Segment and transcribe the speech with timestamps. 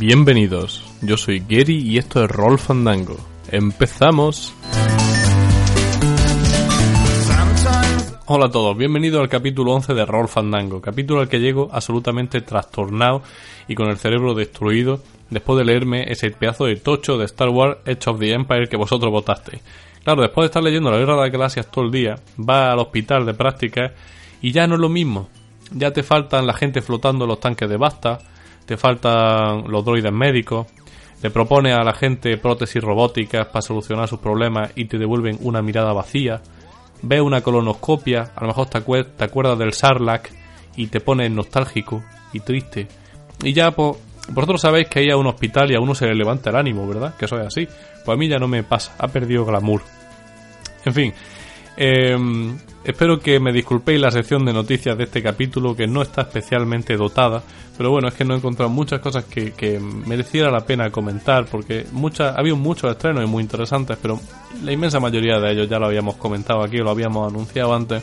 [0.00, 3.18] Bienvenidos, yo soy Gary y esto es Roll Fandango.
[3.52, 4.54] ¡Empezamos!
[8.24, 12.40] Hola a todos, bienvenidos al capítulo 11 de Roll Fandango, capítulo al que llego absolutamente
[12.40, 13.20] trastornado
[13.68, 17.80] y con el cerebro destruido después de leerme ese pedazo de tocho de Star Wars
[17.84, 19.60] Edge of the Empire que vosotros votasteis.
[20.02, 22.78] Claro, después de estar leyendo la Guerra de las Galaxias todo el día, va al
[22.78, 23.92] hospital de prácticas
[24.40, 25.28] y ya no es lo mismo.
[25.72, 28.18] Ya te faltan la gente flotando en los tanques de Basta,
[28.70, 30.68] te faltan los droides médicos,
[31.24, 35.60] le propone a la gente prótesis robóticas para solucionar sus problemas y te devuelven una
[35.60, 36.40] mirada vacía,
[37.02, 38.78] ve una colonoscopia, a lo mejor te,
[39.24, 40.30] acuerdas del Sarlacc
[40.76, 42.86] y te pone nostálgico y triste.
[43.42, 43.96] Y ya, pues,
[44.28, 46.86] vosotros sabéis que hay a un hospital y a uno se le levanta el ánimo,
[46.86, 47.16] ¿verdad?
[47.16, 47.66] Que eso es así.
[48.04, 49.82] Pues a mí ya no me pasa, ha perdido glamour.
[50.84, 51.12] En fin,
[51.82, 52.14] eh,
[52.84, 56.94] espero que me disculpéis la sección de noticias de este capítulo que no está especialmente
[56.94, 57.42] dotada,
[57.78, 61.86] pero bueno, es que no he encontrado muchas cosas que, mereciera la pena comentar porque
[61.92, 64.20] muchas, había muchos estrenos y muy interesantes, pero
[64.62, 68.02] la inmensa mayoría de ellos ya lo habíamos comentado aquí o lo habíamos anunciado antes.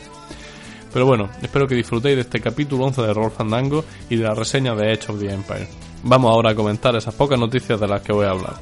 [0.92, 4.34] Pero bueno, espero que disfrutéis de este capítulo 11 de Roll Fandango y de la
[4.34, 5.68] reseña de Edge of the Empire.
[6.02, 8.54] Vamos ahora a comentar esas pocas noticias de las que voy a hablar.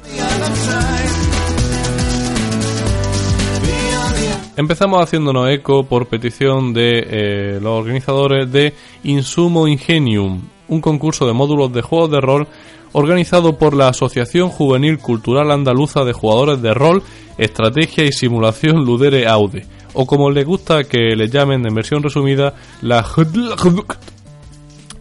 [4.57, 11.33] Empezamos haciéndonos eco por petición de eh, los organizadores de Insumo Ingenium, un concurso de
[11.33, 12.47] módulos de juegos de rol
[12.91, 17.03] organizado por la Asociación Juvenil Cultural Andaluza de Jugadores de Rol,
[17.37, 22.55] Estrategia y Simulación Ludere Aude, o como les gusta que le llamen en versión resumida,
[22.81, 23.03] la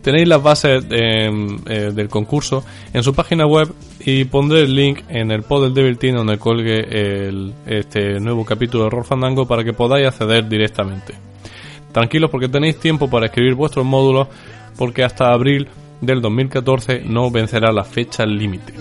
[0.07, 5.01] Tenéis las bases em, eh, del concurso en su página web y pondré el link
[5.09, 9.49] en el pod del Devil Team donde colgue el, este nuevo capítulo de Roll Fandango
[9.49, 11.13] para que podáis acceder directamente.
[11.91, 14.29] Tranquilos porque tenéis tiempo para escribir vuestros módulos
[14.79, 15.67] porque hasta abril
[16.01, 18.75] del 2014 no vencerá la fecha límite.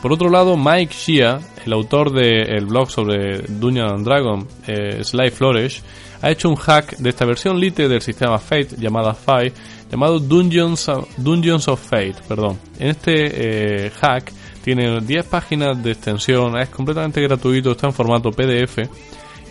[0.00, 5.28] Por otro lado, Mike Shia, el autor del blog sobre Dungeons and Dragon, eh, Sly
[5.32, 5.82] Flourish,
[6.20, 9.52] ha hecho un hack de esta versión lite del sistema Fate llamada Fai,
[9.90, 12.16] llamado Dungeons, Dungeons of Fate.
[12.26, 12.58] Perdón.
[12.78, 18.30] En este eh, hack tiene 10 páginas de extensión, es completamente gratuito, está en formato
[18.30, 18.78] PDF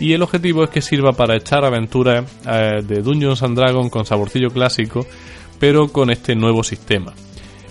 [0.00, 4.06] y el objetivo es que sirva para echar aventuras eh, de Dungeons and Dragons con
[4.06, 5.06] saborcillo clásico,
[5.58, 7.14] pero con este nuevo sistema.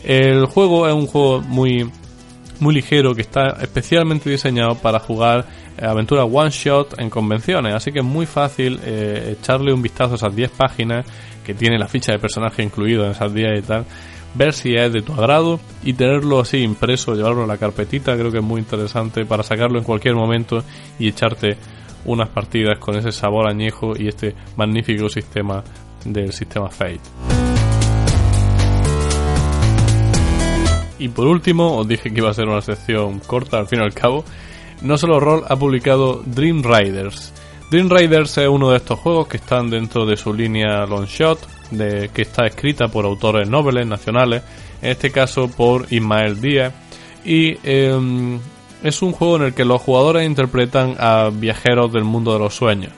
[0.04, 1.90] El juego es un juego muy
[2.60, 5.46] muy ligero que está especialmente diseñado para jugar
[5.82, 10.16] aventura one shot en convenciones, así que es muy fácil eh, echarle un vistazo a
[10.16, 11.06] esas 10 páginas
[11.46, 13.86] que tiene la ficha de personaje incluido en esas 10 y tal,
[14.34, 18.32] ver si es de tu agrado y tenerlo así impreso, llevarlo en la carpetita, creo
[18.32, 20.64] que es muy interesante para sacarlo en cualquier momento
[21.00, 21.58] y echarte
[22.06, 25.64] unas partidas con ese sabor añejo y este magnífico sistema
[26.06, 27.02] del sistema Fate.
[31.00, 33.84] Y por último, os dije que iba a ser una sección corta al fin y
[33.84, 34.24] al cabo,
[34.82, 37.34] no solo Roll ha publicado Dream Riders.
[37.70, 41.40] Dream Riders es uno de estos juegos que están dentro de su línea Long Shot,
[41.72, 44.44] de, que está escrita por autores nobles nacionales,
[44.82, 46.74] en este caso por Ismael Díaz,
[47.26, 48.40] y em,
[48.84, 52.56] es un juego en el que los jugadores interpretan a viajeros del mundo de los
[52.56, 52.94] sueños.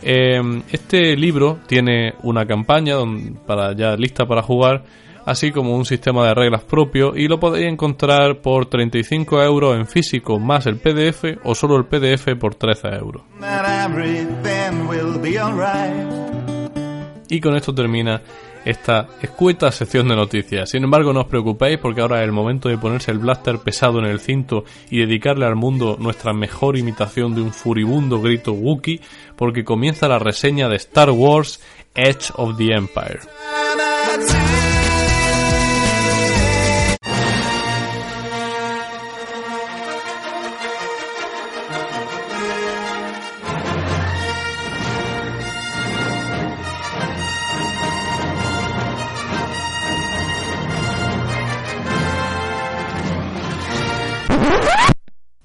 [0.00, 2.94] Em, este libro tiene una campaña
[3.46, 4.84] para ya lista para jugar
[5.28, 9.86] así como un sistema de reglas propio y lo podéis encontrar por 35 euros en
[9.86, 13.22] físico más el PDF o solo el PDF por 13 euros.
[17.28, 18.22] Y con esto termina
[18.64, 20.70] esta escueta sección de noticias.
[20.70, 23.98] Sin embargo, no os preocupéis porque ahora es el momento de ponerse el blaster pesado
[23.98, 29.02] en el cinto y dedicarle al mundo nuestra mejor imitación de un furibundo grito Wookiee
[29.36, 31.60] porque comienza la reseña de Star Wars
[31.94, 33.20] Edge of the Empire.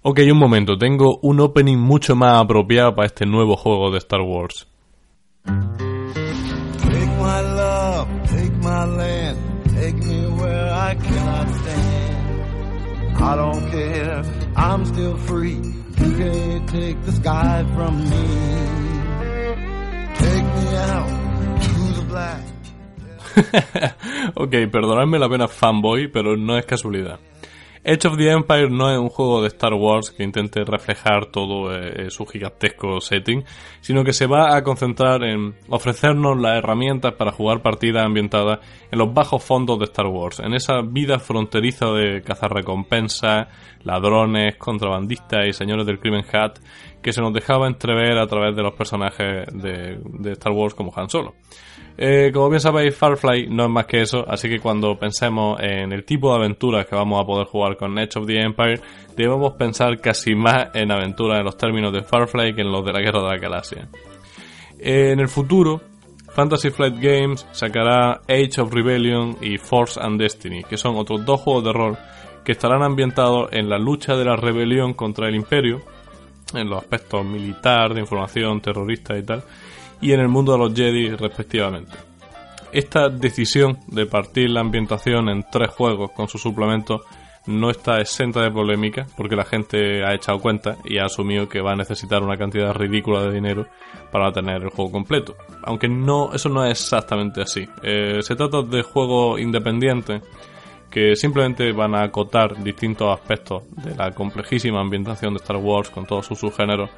[0.05, 4.19] Ok, un momento, tengo un opening mucho más apropiado para este nuevo juego de Star
[4.19, 4.67] Wars.
[5.45, 5.55] Take
[7.19, 9.37] my love, take my land,
[9.73, 12.17] take me where I cannot stand.
[13.15, 14.23] I don't care,
[14.57, 15.61] I'm still free.
[15.97, 18.27] You can't take the sky from me.
[20.17, 21.07] Take me out
[21.61, 22.43] to the black.
[24.35, 27.19] ok, perdonadme la pena fanboy, pero no es casualidad.
[27.85, 31.75] Edge of the Empire no es un juego de Star Wars que intente reflejar todo
[31.75, 33.43] eh, su gigantesco setting,
[33.81, 38.59] sino que se va a concentrar en ofrecernos las herramientas para jugar partidas ambientadas
[38.89, 43.47] en los bajos fondos de Star Wars, en esa vida fronteriza de cazarrecompensas,
[43.83, 46.59] ladrones, contrabandistas y señores del crimen hat
[47.01, 51.09] que se nos dejaba entrever a través de los personajes de Star Wars como Han
[51.09, 51.35] Solo.
[51.97, 55.91] Eh, como bien sabéis, Farfly no es más que eso, así que cuando pensemos en
[55.91, 58.81] el tipo de aventuras que vamos a poder jugar con Edge of the Empire,
[59.15, 62.93] debemos pensar casi más en aventuras en los términos de Farfly que en los de
[62.93, 63.87] la Guerra de la Galaxia.
[64.79, 65.81] en el futuro,
[66.33, 71.39] Fantasy Flight Games sacará Age of Rebellion y Force and Destiny, que son otros dos
[71.41, 71.97] juegos de rol
[72.43, 75.81] que estarán ambientados en la lucha de la rebelión contra el imperio,
[76.55, 79.43] en los aspectos militar, de información, terrorista y tal,
[80.03, 81.93] y en el mundo de los Jedi respectivamente.
[82.73, 87.01] Esta decisión de partir la ambientación en tres juegos con su suplemento
[87.45, 91.61] no está exenta de polémica porque la gente ha echado cuenta y ha asumido que
[91.61, 93.67] va a necesitar una cantidad ridícula de dinero
[94.11, 95.35] para tener el juego completo.
[95.63, 97.65] Aunque no, eso no es exactamente así.
[97.81, 100.21] Eh, se trata de juegos independientes
[100.89, 106.05] que simplemente van a acotar distintos aspectos de la complejísima ambientación de Star Wars con
[106.05, 106.89] todos sus subgéneros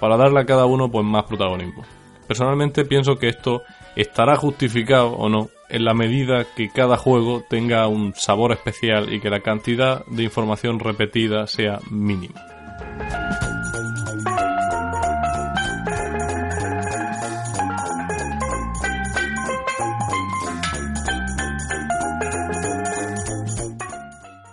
[0.00, 1.84] para darle a cada uno pues más protagonismo.
[2.26, 3.62] Personalmente pienso que esto
[3.94, 9.20] estará justificado o no en la medida que cada juego tenga un sabor especial y
[9.20, 12.40] que la cantidad de información repetida sea mínima.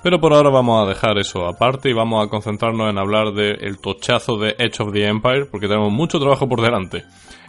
[0.04, 3.80] Pero por ahora vamos a dejar eso aparte y vamos a concentrarnos en hablar del
[3.80, 7.06] tochazo de Edge of the Empire, porque tenemos mucho trabajo por delante.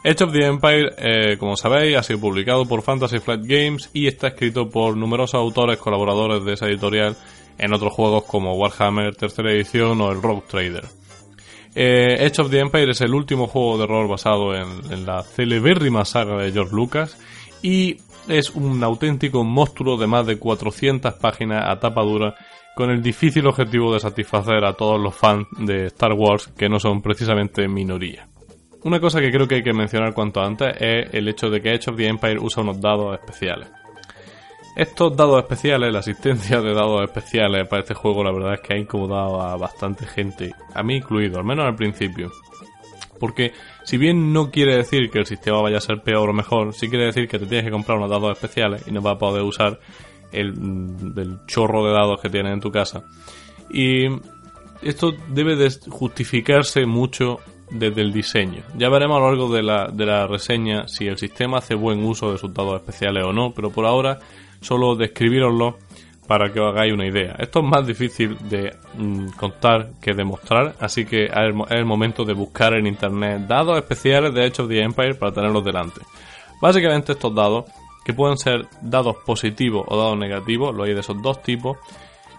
[0.06, 4.06] Edge of the Empire, eh, como sabéis, ha sido publicado por Fantasy Flight Games y
[4.06, 7.17] está escrito por numerosos autores colaboradores de esa editorial
[7.56, 10.85] en otros juegos como Warhammer tercera edición o el Rogue Trader.
[11.75, 15.23] Eh, Edge of the Empire es el último juego de rol basado en, en la
[15.23, 17.19] celebérrima saga de George Lucas
[17.62, 17.97] y
[18.29, 22.35] es un auténtico monstruo de más de 400 páginas a tapa dura
[22.77, 26.79] con el difícil objetivo de satisfacer a todos los fans de Star Wars que no
[26.79, 28.29] son precisamente minoría.
[28.85, 31.71] Una cosa que creo que hay que mencionar cuanto antes es el hecho de que
[31.71, 33.69] Edge of the Empire usa unos dados especiales.
[34.77, 38.75] Estos dados especiales, la asistencia de dados especiales para este juego, la verdad es que
[38.75, 42.31] ha incomodado a bastante gente, a mí incluido, al menos al principio.
[43.19, 43.53] Porque
[43.85, 46.91] si bien no quiere decir que el sistema vaya a ser peor o mejor, sí
[46.91, 49.45] quiere decir que te tienes que comprar unos dados especiales y no vas a poder
[49.45, 49.81] usar
[50.33, 53.05] el, chorro de dados que tienes en tu casa.
[53.71, 54.09] Y
[54.83, 58.62] esto debe de justificarse mucho desde el diseño.
[58.76, 62.05] Ya veremos a lo largo de la, de la reseña si el sistema hace buen
[62.05, 64.19] uso de sus dados especiales o no, pero por ahora
[64.61, 65.78] solo describiroslo
[66.26, 67.37] para que os hagáis una idea.
[67.38, 71.32] Esto es más difícil de mm, contar que demostrar, así que es
[71.70, 75.64] el, momento de buscar en internet dados especiales de Age of the Empire para tenerlos
[75.64, 76.00] delante.
[76.61, 77.66] Básicamente estos dados,
[78.04, 81.78] que pueden ser dados positivos o dados negativos, lo hay de esos dos tipos,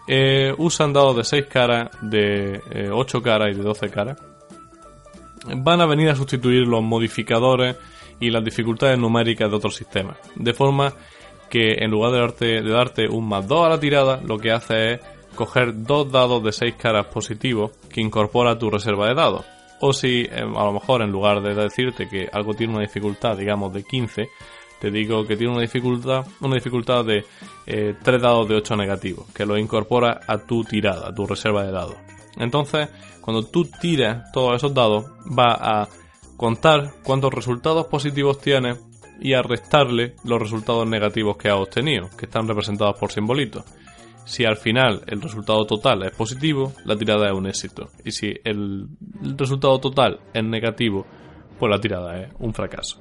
[0.08, 4.18] eh, usan dados de 6 caras, de 8 eh, caras y de 12 caras.
[5.58, 7.78] Van a venir a sustituir los modificadores
[8.20, 10.94] y las dificultades numéricas de otros sistemas, de forma
[11.50, 14.52] que en lugar de darte, de darte un más 2 a la tirada, lo que
[14.52, 15.00] hace es
[15.36, 19.46] coger dos dados de 6 caras positivos que incorpora tu reserva de dados.
[19.82, 23.38] O si em, a lo mejor en lugar de decirte que algo tiene una dificultad,
[23.38, 24.30] digamos, de 15,
[24.80, 27.26] te digo que tiene una dificultad, una dificultad de
[27.66, 31.64] 3 eh, dados de 8 negativos, que lo incorpora a tu tirada, a tu reserva
[31.64, 32.15] de dados.
[32.38, 32.90] Entonces,
[33.22, 35.90] cuando tú tiras todos esos dados, va a
[36.38, 38.80] contar cuántos resultados positivos tienes
[39.20, 43.64] y a restarle los resultados negativos que ha obtenido, que están representados por simbolitos.
[44.26, 47.90] Si al final el resultado total es positivo, la tirada es un éxito.
[48.04, 48.88] Y si el
[49.38, 51.06] resultado total es negativo,
[51.60, 53.00] pues la tirada es un fracaso.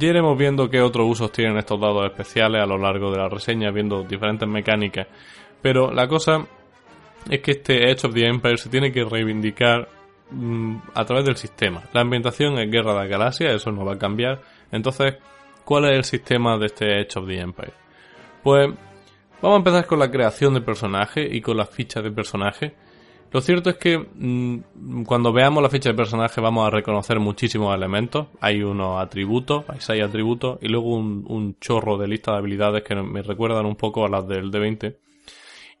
[0.00, 3.28] Ya iremos viendo qué otros usos tienen estos dados especiales a lo largo de la
[3.28, 5.06] reseña, viendo diferentes mecánicas.
[5.60, 6.46] Pero la cosa
[7.28, 9.90] es que este Edge of the Empire se tiene que reivindicar
[10.30, 11.82] mm, a través del sistema.
[11.92, 14.40] La ambientación es Guerra de la Galaxia, eso no va a cambiar.
[14.72, 15.16] Entonces,
[15.66, 17.74] ¿cuál es el sistema de este Edge of the Empire?
[18.42, 18.68] Pues
[19.42, 22.74] vamos a empezar con la creación de personaje y con las fichas de personaje.
[23.32, 27.74] Lo cierto es que mm, cuando veamos la ficha de personaje vamos a reconocer muchísimos
[27.74, 28.26] elementos.
[28.40, 32.94] Hay unos atributos, hay seis atributos y luego un, chorro de lista de habilidades que
[32.96, 34.96] me recuerdan un poco a las del D20.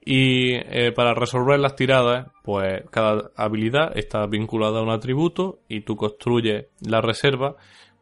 [0.02, 5.80] Y eh, para resolver las tiradas, pues cada habilidad está vinculada a un atributo y
[5.80, 7.56] tú construyes la reserva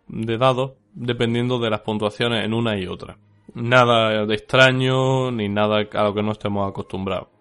[0.06, 3.16] de dados dependiendo de las puntuaciones en una y otra.
[3.54, 7.37] Nada de extraño ni nada a lo que no estemos acostumbrados.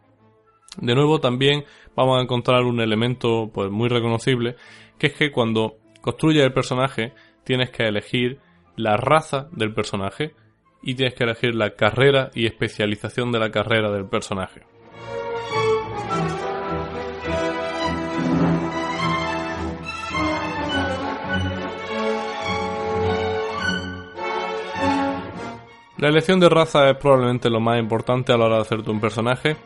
[0.77, 1.65] De nuevo también
[1.95, 4.55] vamos a encontrar un elemento pues muy reconocible,
[4.97, 8.39] que es que cuando construyes el personaje tienes que elegir
[8.75, 10.33] la raza del personaje
[10.83, 14.61] y tienes que elegir la carrera y especialización de la carrera del personaje.
[25.97, 29.01] La elección de raza es probablemente lo más importante a la hora de hacerte un
[29.01, 29.57] personaje.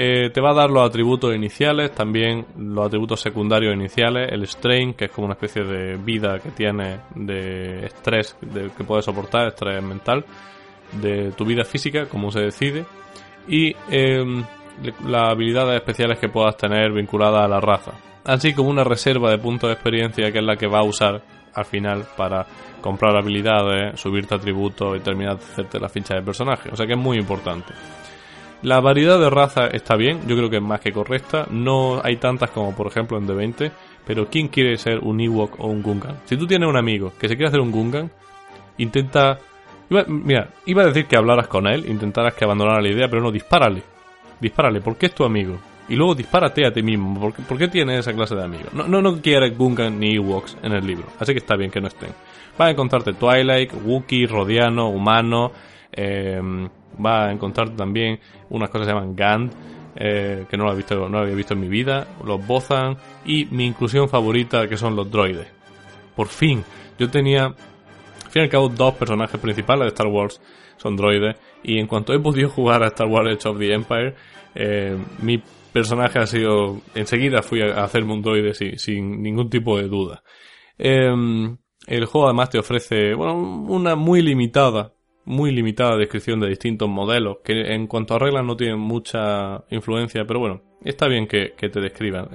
[0.00, 4.94] Eh, te va a dar los atributos iniciales, también los atributos secundarios iniciales, el strain,
[4.94, 8.36] que es como una especie de vida que tiene de estrés
[8.76, 10.24] que puedes soportar, estrés mental,
[10.92, 12.86] de tu vida física, como se decide,
[13.48, 14.44] y em,
[15.04, 19.38] las habilidades especiales que puedas tener vinculadas a la raza, así como una reserva de
[19.38, 21.20] puntos de experiencia que es la que va a usar
[21.52, 22.46] al final para
[22.80, 26.70] comprar habilidades, subirte atributos y terminar de hacerte la ficha de personaje.
[26.70, 27.74] O sea que es muy importante.
[28.62, 31.46] La variedad de razas está bien, yo creo que es más que correcta.
[31.50, 33.70] No hay tantas como por ejemplo en D20,
[34.04, 36.16] pero ¿quién quiere ser un Ewok o un Gungan?
[36.24, 38.10] Si tú tienes un amigo que se quiere hacer un Gungan,
[38.78, 39.38] intenta...
[40.08, 43.30] mira, iba a decir que hablaras con él, intentaras que abandonara la idea, pero no,
[43.30, 43.82] dispárale.
[44.40, 45.58] Dispárale, porque es tu amigo.
[45.88, 47.18] Y luego dispárate a ti mismo.
[47.18, 48.74] ¿Por qué, por qué tienes esa clase de amigos?
[48.74, 51.06] No, no, no quieres Gungan ni Ewoks en el libro.
[51.20, 52.10] Así que está bien que no estén.
[52.58, 55.52] Vas a encontrarte Twilight, Wookiee, Rodiano, Humano.
[55.92, 59.52] Eh, vas a encontrarte también unas cosas que se llaman Gand.
[60.00, 62.06] Eh, que no lo, visto, no había visto en mi vida.
[62.24, 62.96] Los Bozan.
[63.24, 65.48] Y mi inclusión favorita que son los droides.
[66.14, 66.64] Por fin.
[66.98, 67.44] Yo tenía.
[67.46, 70.40] Al fin y al cabo, dos personajes principales de Star Wars
[70.76, 71.36] son droides.
[71.62, 74.14] Y en cuanto he podido jugar a Star Wars Age of the Empire,
[74.54, 76.80] eh, mi personaje ha sido.
[76.94, 80.22] Enseguida fui a hacerme un droide sin, ningún tipo de duda.
[80.76, 84.92] Em, el juego además te ofrece, bueno, una muy limitada,
[85.28, 90.24] muy limitada descripción de distintos modelos, que en cuanto a reglas no tienen mucha influencia,
[90.26, 92.30] pero bueno, está bien que, te describan.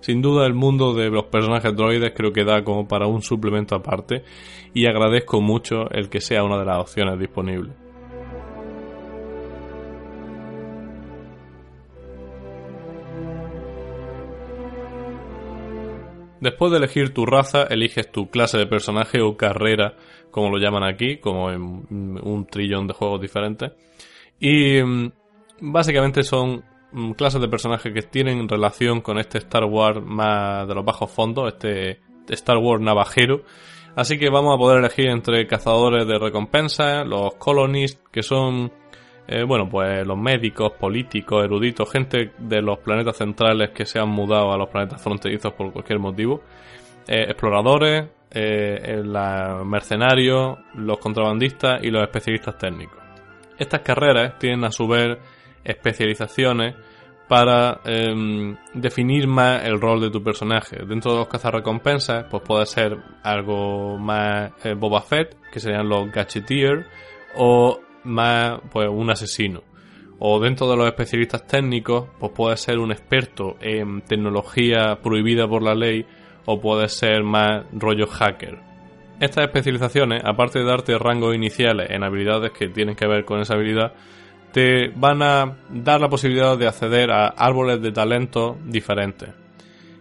[0.00, 3.76] sin duda el mundo de los personajes droides creo que da como para un suplemento
[3.76, 4.24] aparte
[4.74, 7.81] y agradezco mucho el que sea una de las opciones disponibles.
[16.42, 19.94] Después de elegir tu raza, eliges tu clase de personaje o carrera,
[20.32, 23.70] como lo llaman aquí, como en un trillón de juegos diferentes.
[24.40, 25.12] Y mm,
[25.60, 30.74] básicamente son mm, clases de personajes que tienen relación con este Star Wars más de
[30.74, 33.44] los bajos fondos, este Star Wars navajero.
[33.94, 38.72] Así que vamos a poder elegir entre cazadores de recompensas, los colonists, que son
[39.32, 44.10] eh, bueno, pues los médicos, políticos, eruditos, gente de los planetas centrales que se han
[44.10, 46.42] mudado a los planetas fronterizos por cualquier motivo,
[47.08, 49.02] eh, exploradores, eh,
[49.64, 52.98] mercenarios, los contrabandistas y los especialistas técnicos.
[53.58, 55.16] Estas carreras tienen a su vez
[55.64, 56.74] especializaciones
[57.26, 60.84] para em, definir más el rol de tu personaje.
[60.84, 66.86] Dentro de los cazarrecompensas, pues puede ser algo más Boba Fett, que serían los Gadgeteer,
[67.36, 69.62] o más pues un asesino.
[70.18, 75.62] O dentro de los especialistas técnicos, pues puede ser un experto en tecnología prohibida por
[75.62, 76.06] la ley
[76.46, 78.58] o puede ser más rollo hacker.
[79.20, 83.54] Estas especializaciones, aparte de darte rangos iniciales en habilidades que tienen que ver con esa
[83.54, 83.94] habilidad,
[84.52, 89.30] te van a dar la posibilidad de acceder a árboles de talento diferentes.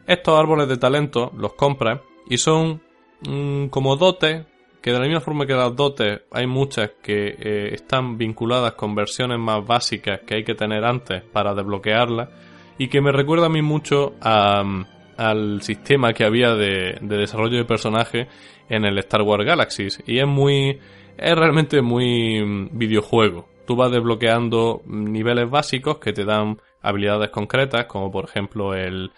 [0.06, 2.82] Estos árboles de talento los compras y son
[3.28, 4.46] mm, como dotes
[4.82, 8.96] que de la misma forma que las dotes hay muchas que eh, están vinculadas con
[8.96, 12.30] versiones más básicas que hay que tener antes para desbloquearlas
[12.78, 18.28] y que me recuerda a mí mucho al sistema que había de, desarrollo de personaje
[18.70, 20.02] en el Star Wars Galaxies.
[20.08, 20.80] Y es muy
[21.16, 23.48] es realmente muy mm, videojuego.
[23.68, 29.12] Tú vas desbloqueando niveles básicos que te dan habilidades concretas como por ejemplo el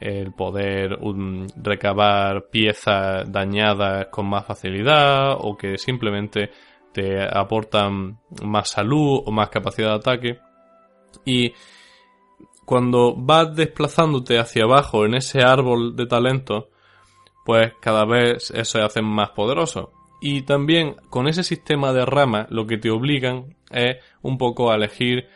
[0.00, 0.98] el poder
[1.56, 6.50] recabar piezas dañadas con más facilidad o que simplemente
[6.92, 10.38] te aportan más salud o más capacidad de ataque.
[11.24, 11.52] Y
[12.64, 16.68] cuando vas desplazándote hacia abajo en ese árbol de talento,
[17.44, 19.92] pues cada vez eso se hace más poderoso.
[20.20, 24.74] Y también con ese sistema de ramas lo que te obligan es un poco a
[24.74, 25.28] elegir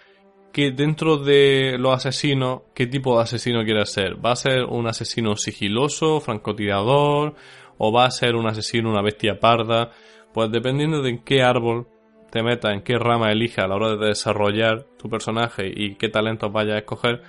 [0.52, 4.24] que dentro de los asesinos, qué tipo de asesino quieres ser.
[4.24, 7.34] ¿Va a ser un asesino sigiloso, francotirador?
[7.78, 9.90] ¿O va a ser un asesino, una bestia parda?
[10.32, 11.88] Pues dependiendo de en qué árbol
[12.30, 16.08] te metas, en qué rama elijas a la hora de desarrollar tu personaje y qué
[16.08, 17.22] talentos vayas a escoger,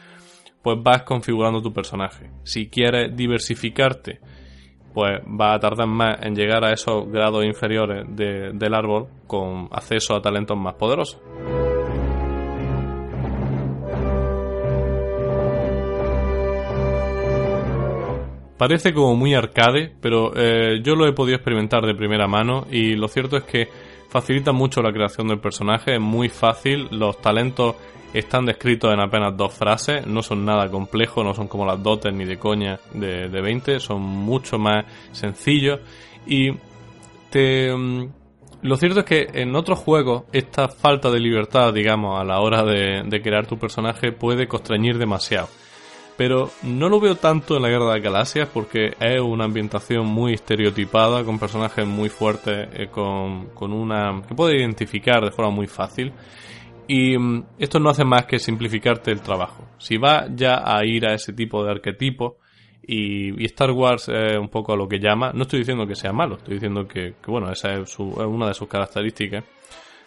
[0.61, 2.29] pues vas configurando tu personaje.
[2.43, 4.19] Si quieres diversificarte
[4.93, 10.15] pues va a tardar más en llegar a esos grados inferiores del árbol con acceso
[10.15, 11.19] a talentos más poderosos.
[18.57, 22.95] Parece como muy arcade, pero eh, yo lo he podido experimentar de primera mano y
[22.95, 23.67] lo cierto es que
[24.09, 27.75] facilita mucho la creación del personaje, es muy fácil, los talentos
[28.13, 32.13] están descritos en apenas dos frases, no son nada complejos, no son como las dotes
[32.13, 35.79] ni de coña de, de 20, son mucho más sencillos
[36.27, 36.51] y
[37.31, 37.75] te...
[37.75, 38.09] Mm,
[38.61, 42.63] lo cierto es que en otros juegos esta falta de libertad, digamos, a la hora
[42.63, 45.49] de, de crear tu personaje puede constreñir demasiado
[46.17, 50.33] pero no lo veo tanto en la Guerra de Galaxias porque es una ambientación muy
[50.33, 55.67] estereotipada, con personajes muy fuertes, eh, con, con, una que puede identificar de forma muy
[55.67, 56.13] fácil.
[56.87, 59.67] Y mm, esto no hace más que simplificarte el trabajo.
[59.77, 62.37] Si vas ya a ir a ese tipo de arquetipo,
[62.85, 66.11] y, Star Wars es un poco a lo que llama, no estoy diciendo que sea
[66.11, 69.43] malo, estoy diciendo que, bueno, esa es, una de sus características.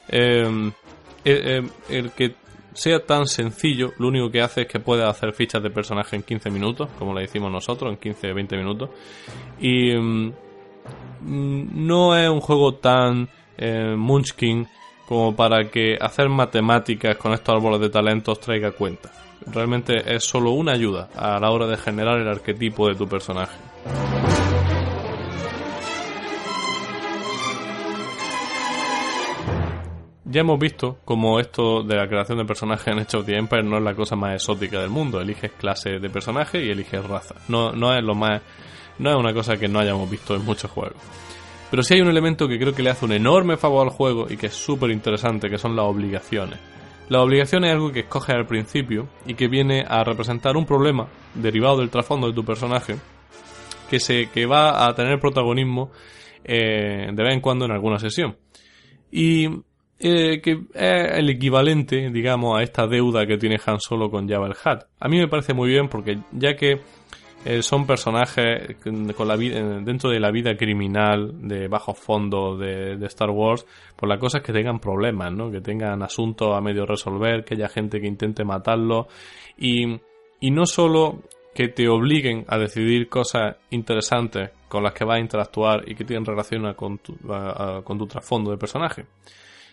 [0.09, 0.71] Eh,
[1.25, 2.35] eh, el que
[2.77, 6.23] sea tan sencillo, lo único que hace es que puedes hacer fichas de personaje en
[6.23, 8.91] 15 minutos, como le decimos nosotros, en 15-20 minutos.
[9.59, 10.33] Y mm,
[11.23, 14.69] no es un juego tan eh, munchkin
[15.09, 19.11] como para que hacer matemáticas con estos árboles de talentos traiga cuenta.
[19.47, 23.57] Realmente es solo una ayuda a la hora de generar el arquetipo de tu personaje.
[30.37, 33.63] Ya hemos visto como esto de la creación de personajes en Age of the Empire
[33.63, 35.19] no es la cosa más exótica del mundo.
[35.19, 37.37] Eliges clase de personaje y eliges raza.
[37.49, 38.43] No, no es lo más.
[38.99, 40.99] No es una cosa que no hayamos visto en muchos juegos.
[41.71, 44.27] Pero sí hay un elemento que creo que le hace un enorme favor al juego
[44.29, 46.59] y que es súper interesante, que son las obligaciones.
[47.09, 51.09] Las obligaciones es algo que escoges al principio y que viene a representar un problema
[51.33, 52.97] derivado del trasfondo de tu personaje
[53.89, 55.93] que, se, que va a tener protagonismo
[56.45, 58.37] eh, de vez en cuando en alguna sesión.
[59.11, 59.49] Y
[59.99, 64.47] eh, que es el equivalente, digamos, a esta deuda que tiene Han Solo con Jabba
[64.47, 64.85] el Hutt.
[65.01, 66.81] A mí me parece muy bien porque ya que
[67.45, 72.99] eh, son personajes con la vida, dentro de la vida criminal de bajo fondo de,
[73.07, 75.51] Star Wars, pues la cosa es que tengan problemas, ¿no?
[75.51, 79.07] Que tengan asuntos a medio resolver, que haya gente que intente matarlo
[79.57, 79.97] y,
[80.41, 81.23] y no solo
[81.55, 86.05] que te obliguen a decidir cosas interesantes con las que vas a interactuar y que
[86.05, 86.63] tienen relación
[87.03, 87.17] tu,
[87.85, 89.07] con tu trasfondo de personaje,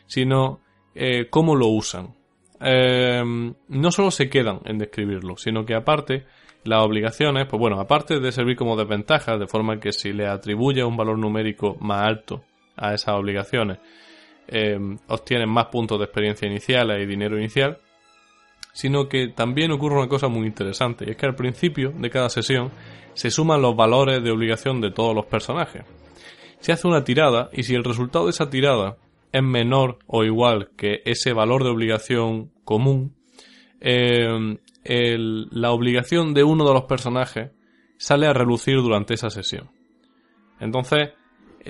[0.06, 0.60] sino
[0.96, 2.16] eh, cómo lo usan.
[2.62, 3.24] Eh,
[3.68, 6.26] no solo se quedan en describirlo, sino que aparte
[6.64, 10.84] las obligaciones, pues bueno, aparte de servir como desventaja, de forma que si le atribuye
[10.84, 12.44] un valor numérico más alto
[12.78, 13.80] a esas obligaciones,
[14.48, 17.80] eh, obtienen más puntos de experiencia inicial y dinero inicial,
[18.72, 22.30] sino que también ocurre una cosa muy interesante, y es que al principio de cada
[22.30, 22.72] sesión
[23.14, 25.84] se suman los valores de obligación de todos los personajes.
[26.60, 28.98] Se hace una tirada y si el resultado de esa tirada
[29.34, 33.16] es menor o igual que ese valor de obligación común,
[33.82, 34.30] eh,
[34.86, 37.52] la obligación de uno de los personajes
[37.98, 39.72] sale a relucir durante esa sesión.
[40.60, 41.10] Entonces,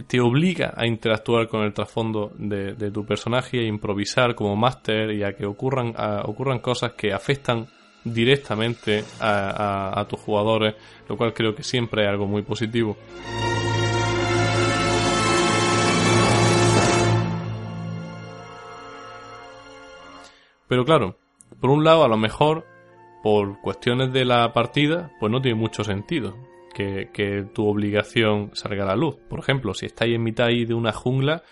[0.07, 5.23] te obliga a interactuar con el trasfondo de, tu personaje, a improvisar como máster y
[5.23, 5.93] a que ocurran,
[6.25, 7.67] ocurran cosas que afectan
[8.03, 10.75] directamente a tus jugadores,
[11.07, 12.97] lo cual creo que siempre es algo muy positivo.
[20.73, 21.19] Pero claro,
[21.61, 22.65] por un lado, a lo mejor,
[23.21, 26.35] por cuestiones de la partida, pues no tiene mucho sentido
[26.73, 29.17] que, tu obligación salga a la luz.
[29.29, 31.43] Por ejemplo, si estáis en mitad ahí de una jungla,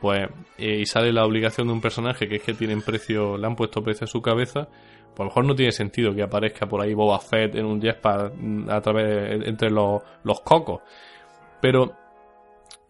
[0.00, 3.46] pues, eh, y sale la obligación de un personaje que es que tienen precio, le
[3.46, 4.66] han puesto precio a su cabeza,
[5.14, 7.80] pues a lo mejor no tiene sentido que aparezca por ahí Boba Fett en un
[7.80, 10.80] jetpack mm, a través, entre los, los cocos.
[11.60, 11.92] Pero,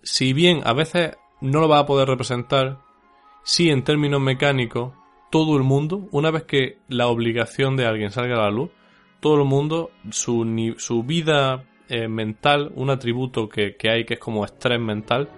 [0.02, 2.78] si bien a veces no lo va a poder representar,
[3.42, 4.94] sí en términos mecánicos
[5.34, 8.70] todo el mundo, una vez que la obligación de alguien salga a la luz,
[9.18, 10.46] todo el mundo, su,
[10.78, 15.28] su vida eh, mental, un atributo que, hay que es como estrés mental,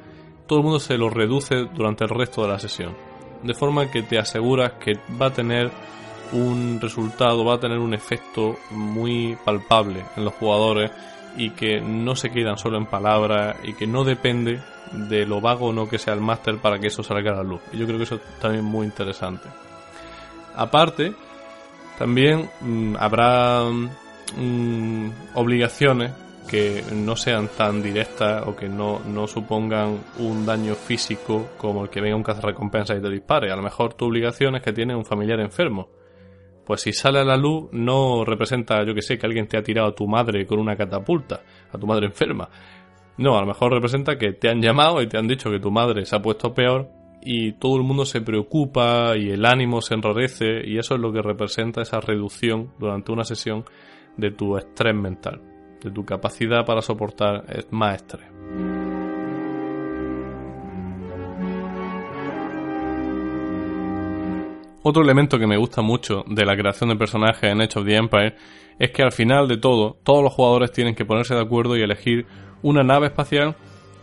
[0.47, 2.95] todo el mundo se lo reduce durante el resto de la sesión.
[3.43, 5.71] De forma que te aseguras que va a tener
[6.33, 10.91] un resultado, va a tener un efecto muy palpable en los jugadores
[11.39, 14.61] y que no se quedan solo en palabras y que no depende
[14.93, 17.43] de lo vago o no que sea el máster para que eso salga a la
[17.45, 17.63] luz.
[17.73, 19.49] Y yo creo que eso es también muy interesante.
[20.57, 21.15] Aparte,
[21.99, 23.65] también mm, habrá
[24.37, 26.13] mm, obligaciones
[26.47, 31.91] que no sean tan directas o que no, no, supongan un daño físico como el
[31.91, 33.51] que venga un cazarrecompensa y te dispare.
[33.51, 35.89] A lo mejor tu obligación es que tienes un familiar enfermo.
[36.65, 39.63] Pues si sale a la luz no representa, yo que sé, que alguien te ha
[39.63, 42.49] tirado a tu madre con una catapulta, a tu madre enferma.
[43.19, 45.71] No, a lo mejor representa que te han llamado y te han dicho que tu
[45.71, 46.89] madre se ha puesto peor
[47.27, 51.13] y todo el mundo se preocupa y el ánimo se enrarece y eso es lo
[51.13, 53.65] que representa esa reducción durante una sesión
[54.17, 55.43] de tu estrés mental,
[55.83, 58.29] de tu capacidad para soportar más estrés.
[64.85, 67.97] Otro elemento que me gusta mucho de la creación de personajes en Age of the
[67.97, 68.37] Empire
[68.79, 71.83] es que al final de todo, todos los jugadores tienen que ponerse de acuerdo y
[71.83, 72.25] elegir
[72.63, 73.57] una nave espacial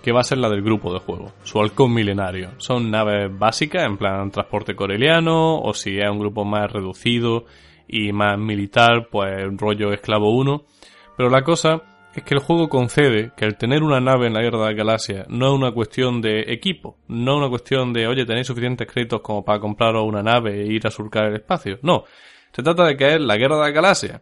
[0.03, 2.49] que va a ser la del grupo de juego, su halcón milenario.
[2.57, 7.45] Son naves básicas, en plan transporte coreliano, o si es un grupo más reducido
[7.87, 10.65] y más militar, pues rollo esclavo 1.
[11.15, 11.81] Pero la cosa
[12.13, 14.73] es que el juego concede que el tener una nave en la guerra de la
[14.73, 18.85] galaxia no es una cuestión de equipo, no es una cuestión de, oye, tenéis suficientes
[18.91, 21.79] créditos como para compraros una nave e ir a surcar el espacio.
[21.81, 22.03] No,
[22.51, 24.21] se trata de que es la guerra de la galaxia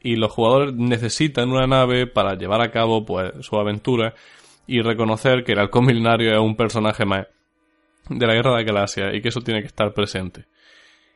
[0.00, 4.14] y los jugadores necesitan una nave para llevar a cabo pues su aventura
[4.66, 7.26] y reconocer que el halcón milenario es un personaje más
[8.08, 10.46] de la guerra de la galaxia y que eso tiene que estar presente.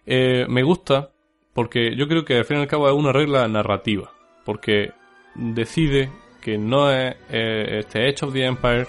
[0.07, 1.11] Eh, me gusta
[1.53, 4.11] porque yo creo que al fin y al cabo es una regla narrativa,
[4.45, 4.93] porque
[5.35, 6.11] decide
[6.41, 8.87] que no es eh, este Age of the Empire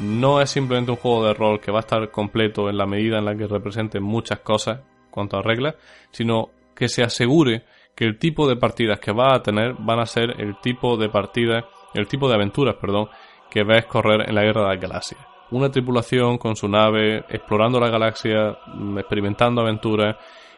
[0.00, 3.18] no es simplemente un juego de rol que va a estar completo en la medida
[3.18, 4.80] en la que represente muchas cosas
[5.10, 5.74] cuanto a reglas,
[6.12, 7.64] sino que se asegure
[7.96, 11.08] que el tipo de partidas que va a tener van a ser el tipo de
[11.08, 13.08] partidas, el tipo de aventuras, perdón,
[13.50, 15.20] que ves correr en la Guerra de las Galaxias.
[15.50, 20.16] Una tripulación con su nave, explorando la galaxia, mm, experimentando aventuras,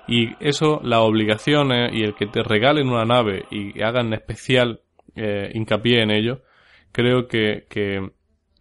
[0.08, 4.80] y eso, las obligaciones y el que te regalen una nave y hagan especial
[5.14, 6.42] eh, hincapié en ello,
[6.90, 8.10] creo que, que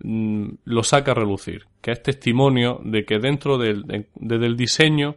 [0.04, 3.84] mm, lo saca a relucir, que es testimonio de que dentro del,
[4.16, 5.16] del diseño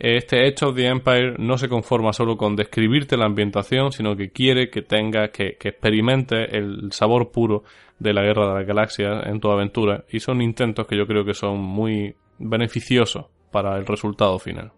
[0.00, 4.30] este Age of the Empire no se conforma solo con describirte la ambientación, sino que
[4.30, 7.64] quiere que tengas, que, que experimente el sabor puro
[7.98, 10.04] de la guerra de las galaxias en tu aventura.
[10.10, 14.72] Y son intentos que yo creo que son muy beneficiosos para el resultado final.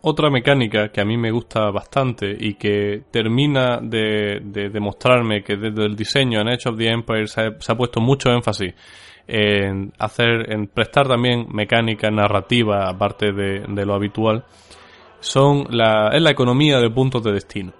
[0.00, 4.40] Otra mecánica que a mí me gusta bastante y que termina de,
[4.72, 8.74] demostrarme que desde el diseño en Age of the Empire se ha, puesto mucho énfasis
[9.26, 14.44] en hacer, en prestar también mecánica narrativa aparte de, lo habitual,
[15.18, 15.66] son
[16.12, 17.72] es la economía de puntos de destino.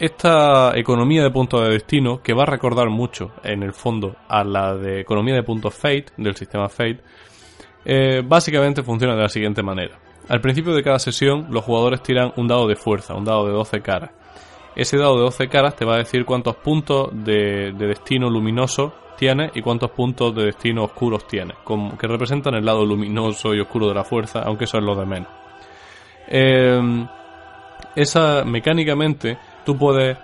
[0.00, 4.44] Esta economía de puntos de destino, que va a recordar mucho en el fondo a
[4.44, 7.00] la de economía de puntos Fate, del sistema Fate,
[7.84, 10.05] eh, básicamente funciona de la siguiente manera.
[10.28, 13.52] Al principio de cada sesión, los jugadores tiran un dado de fuerza, un dado de
[13.52, 14.10] 12 caras.
[14.74, 19.52] Ese dado de 12 caras te va a decir cuántos puntos de, destino luminoso tienes
[19.54, 21.56] y cuántos puntos de destino oscuros tienes,
[21.98, 25.06] que representan el lado luminoso y oscuro de la fuerza, aunque eso es lo de
[25.06, 25.28] menos.
[26.28, 27.06] Em,
[27.94, 30.18] esa mecánicamente tú puedes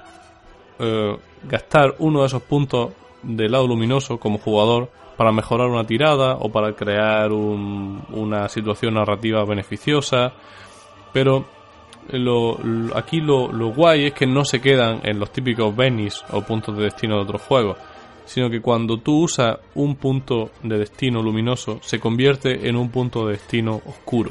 [0.78, 2.90] eh, gastar uno de esos puntos
[3.22, 9.44] del lado luminoso como jugador para mejorar una tirada o para crear una situación narrativa
[9.44, 10.32] beneficiosa.
[11.12, 11.44] Pero
[12.10, 12.58] lo,
[12.94, 16.84] aquí lo, guay es que no se quedan en los típicos venis o puntos de
[16.84, 17.76] destino de otros juegos,
[18.24, 23.26] sino que cuando tú usas un punto de destino luminoso, se convierte en un punto
[23.26, 24.30] de destino oscuro,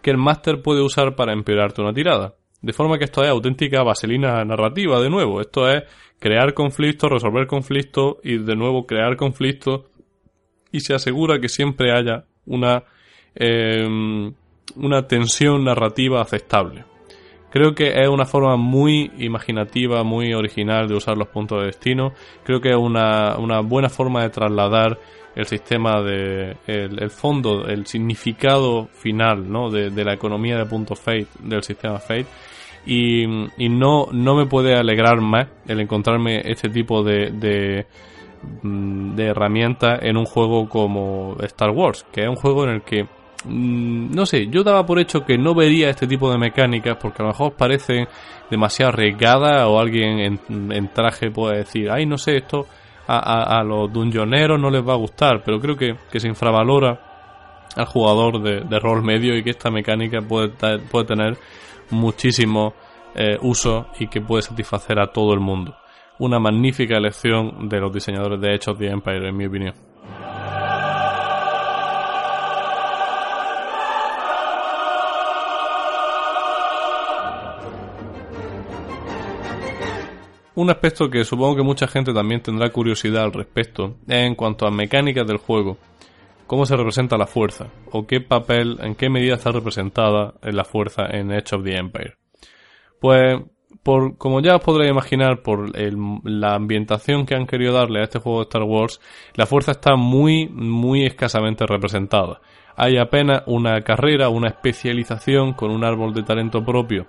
[0.00, 2.34] que el máster puede usar para empeorarte una tirada.
[2.60, 5.40] De forma que esto es auténtica vaselina narrativa, de nuevo.
[5.40, 5.82] Esto es
[6.20, 9.86] crear conflictos, resolver conflictos y de nuevo crear conflictos
[10.72, 12.82] y se asegura que siempre haya una,
[13.34, 14.32] em,
[14.76, 16.84] una tensión narrativa aceptable.
[17.50, 22.14] Creo que es una forma muy imaginativa, muy original de usar los puntos de destino.
[22.44, 24.98] Creo que es una, una buena forma de trasladar
[25.34, 29.70] el sistema de el, fondo, el significado final ¿no?
[29.70, 32.26] de, la economía de puntos Fate, del sistema Fate.
[32.86, 33.24] Y,
[33.58, 37.86] y, no, no me puede alegrar más el encontrarme este tipo de
[38.62, 43.04] de herramientas en un juego como Star Wars, que es un juego en el que
[43.44, 47.22] mm, no sé, yo daba por hecho que no vería este tipo de mecánicas porque
[47.22, 48.08] a lo mejor parecen
[48.50, 52.66] demasiado arriesgadas o alguien en, traje puede decir, ay, no sé, esto
[53.06, 57.00] a, los dungeoneros no les va a gustar, pero creo que, se infravalora
[57.76, 60.50] al jugador de, rol medio y que esta mecánica puede,
[60.90, 61.36] puede tener
[61.90, 62.74] muchísimo
[63.14, 65.74] eh, uso y que puede satisfacer a todo el mundo.
[66.22, 69.74] Una magnífica elección de los diseñadores de Age of the Empire, en mi opinión.
[80.54, 84.64] Un aspecto que supongo que mucha gente también tendrá curiosidad al respecto es en cuanto
[84.64, 85.76] a mecánicas del juego.
[86.46, 87.66] ¿Cómo se representa la fuerza?
[87.90, 92.14] ¿O qué papel, en qué medida está representada la fuerza en Edge of the Empire?
[93.00, 93.40] Pues,
[93.82, 98.20] por, como ya os podréis imaginar, por la ambientación que han querido darle a este
[98.20, 99.00] juego de Star Wars,
[99.34, 102.40] la fuerza está muy, muy escasamente representada.
[102.76, 107.06] Hay apenas una carrera, una especialización con un árbol de talento propio,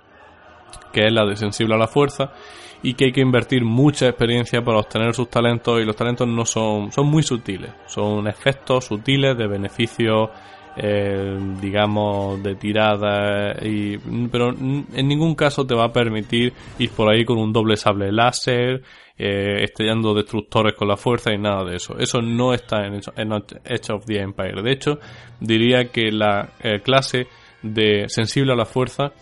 [0.91, 2.33] que es la de sensible a la fuerza,
[2.81, 6.43] y que hay que invertir mucha experiencia para obtener sus talentos y los talentos no
[6.43, 10.29] son, son muy sutiles, son efectos sutiles de beneficios,
[10.75, 13.97] eh, digamos, de tirada, y,
[14.31, 18.11] pero en ningún caso te va a permitir ir por ahí con un doble sable
[18.11, 18.81] láser,
[19.17, 21.97] eh, estrellando destructores con la fuerza y nada de eso.
[21.97, 23.33] Eso no está en, en
[23.63, 24.61] Edge of the Empire.
[24.61, 24.99] De hecho,
[25.39, 27.27] diría que la eh, clase
[27.61, 29.13] de sensible a la fuerza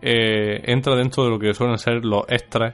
[0.00, 2.72] entra dentro de lo que suelen ser los extras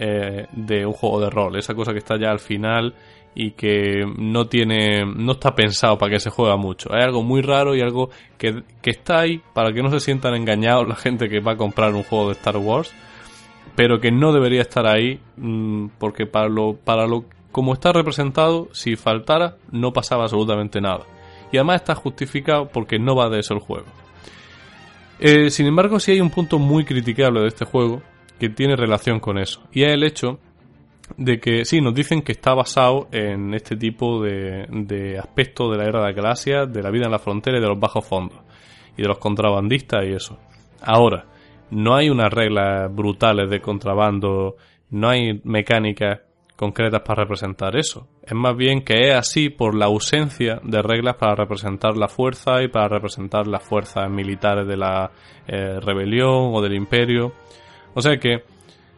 [0.00, 1.56] eh, de un juego de rol.
[1.56, 2.94] Esa cosa que está ya al final
[3.34, 6.92] y que no tiene no está pensado para que se juega mucho.
[6.92, 10.88] Hay algo muy raro y algo que, está ahí para que no se sientan engañados
[10.88, 12.92] la gente que va a comprar un juego de Star Wars,
[13.76, 18.68] pero que no debería estar ahí mm, porque para lo para lo como está representado,
[18.72, 21.06] si faltara no pasaba absolutamente nada.
[21.50, 23.86] Y además está justificado porque no va de eso el juego.
[25.18, 28.02] Eh, sin embargo, si hay un punto muy criticable de este juego,
[28.38, 29.62] que tiene relación con eso.
[29.72, 30.38] Y es el hecho
[31.16, 35.78] de que sí, nos dicen que está basado en este tipo de, de aspectos de
[35.78, 38.06] la guerra de la galaxia, de la vida en la frontera y de los bajos
[38.06, 38.38] fondos.
[38.96, 40.38] Y de los contrabandistas y eso.
[40.82, 41.26] Ahora,
[41.70, 44.56] no hay unas reglas brutales de contrabando,
[44.90, 46.20] no hay mecánicas
[46.58, 48.08] concretas para representar eso.
[48.20, 52.62] Es más bien que es así por la ausencia de reglas para representar la fuerza
[52.62, 55.10] y para representar las fuerzas militares de la
[55.46, 57.32] eh, rebelión o del imperio.
[57.94, 58.42] O sea que,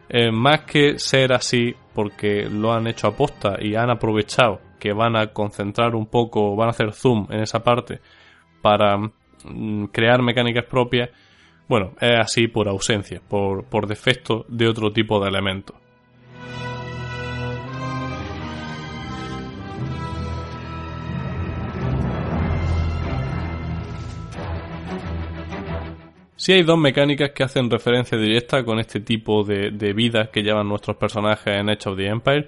[0.09, 5.15] eh, más que ser así, porque lo han hecho aposta y han aprovechado que van
[5.15, 7.99] a concentrar un poco, van a hacer zoom en esa parte
[8.61, 11.09] para mm, crear mecánicas propias,
[11.67, 15.80] bueno, es así por ausencia, por, por defecto de otro tipo de elementos.
[26.41, 30.41] Sí hay dos mecánicas que hacen referencia directa con este tipo de, de vidas que
[30.41, 32.47] llevan nuestros personajes en Edge of the Empire,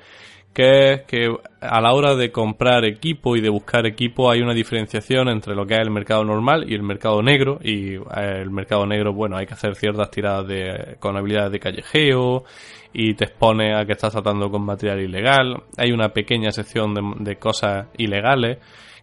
[0.51, 4.55] que es que a la hora de comprar equipo y de buscar equipo hay una
[4.55, 8.01] diferenciación entre lo que es el mercado normal y el mercado negro y eh,
[8.41, 12.45] el mercado negro bueno hay que hacer ciertas tiradas de, con habilidades de callejeo
[12.93, 15.65] y te expone a que estás tratando con material ilegal.
[15.77, 18.57] Hay una pequeña sección de, de cosas ilegales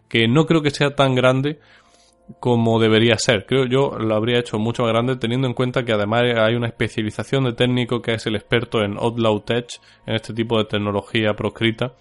[0.09, 1.59] que no creo que sea tan grande
[2.39, 3.45] como debería ser.
[3.45, 6.67] Creo yo lo habría hecho mucho más grande teniendo en cuenta que además hay una
[6.67, 9.67] especialización de técnico que es el experto en Outlaw Tech,
[10.05, 11.93] en este tipo de tecnología proscrita,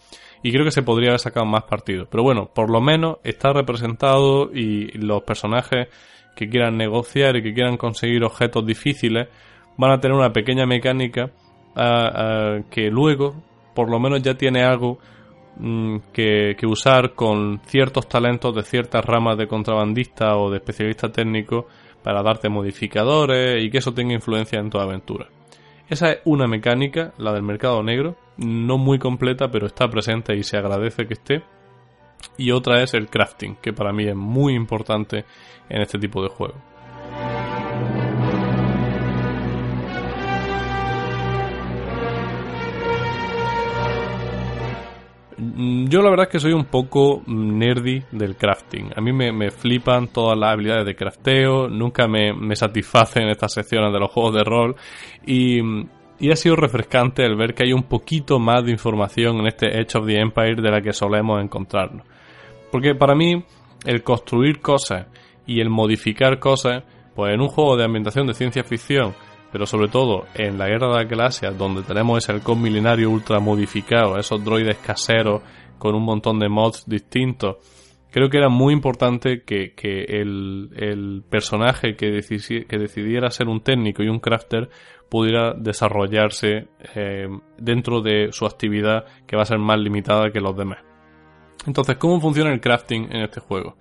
[0.43, 2.07] y creo que se podría haber sacado más partido.
[2.11, 5.89] Pero bueno, por lo menos está representado y los personajes
[6.35, 9.29] que quieran negociar y que quieran conseguir objetos difíciles
[9.77, 11.31] van a tener una pequeña mecánica
[11.77, 13.35] ah, ah, que luego
[13.75, 14.99] por lo menos ya tiene algo
[15.63, 21.67] Mm, que, usar con ciertos talentos de ciertas ramas de contrabandista o de especialista técnico
[22.03, 25.29] para darte modificadores y que eso tenga influencia en tu aventura.
[25.91, 30.45] Esa es una mecánica, la del mercado negro, no muy completa, pero está presente y
[30.45, 31.43] se agradece que esté.
[32.39, 35.27] Y otra es el crafting, que para mí es muy importante
[35.69, 36.55] en este tipo de juego.
[45.41, 48.91] Yo la verdad es que soy un poco nerdy del crafting.
[48.95, 53.93] A mí me, flipan todas las habilidades de crafteo, nunca me, me, satisfacen estas secciones
[53.93, 54.77] de los juegos de rol
[55.25, 55.61] y,
[56.19, 59.81] y, ha sido refrescante el ver que hay un poquito más de información en este
[59.81, 62.07] Edge of the Empire de la que solemos encontrarnos.
[62.71, 63.43] Porque para mí
[63.87, 65.07] el construir cosas
[65.47, 69.15] y el modificar cosas, pues en un juego de ambientación de ciencia ficción
[69.53, 73.41] pero sobre todo en la Guerra de la Galaxia, donde tenemos ese halcón milenario ultra
[73.41, 75.43] modificado, esos droides caseros
[75.79, 77.57] con un montón de mods distintos,
[78.11, 79.73] creo que era muy importante que,
[80.09, 84.69] el, personaje que, decidiera ser un técnico y un crafter
[85.09, 90.57] pudiera desarrollarse eh, dentro de su actividad que va a ser más limitada que los
[90.57, 90.79] demás.
[91.67, 93.77] Entonces, ¿cómo funciona el crafting en este juego?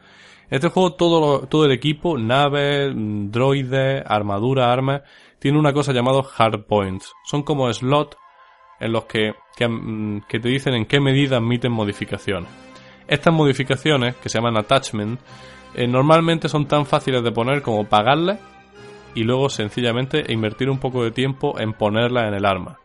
[0.49, 5.03] En este juego todo, todo el equipo, naves, droides, armadura, armas,
[5.39, 7.13] tiene una cosa llamada hard points.
[7.25, 8.17] Son como slots
[8.79, 12.49] en los que, que, que te dicen en qué medida admiten modificaciones.
[13.07, 15.19] Estas modificaciones, que se llaman attachment,
[15.73, 18.39] eh, normalmente son tan fáciles de poner como pagarlas
[19.15, 22.79] y luego sencillamente invertir un poco de tiempo en ponerlas en el arma.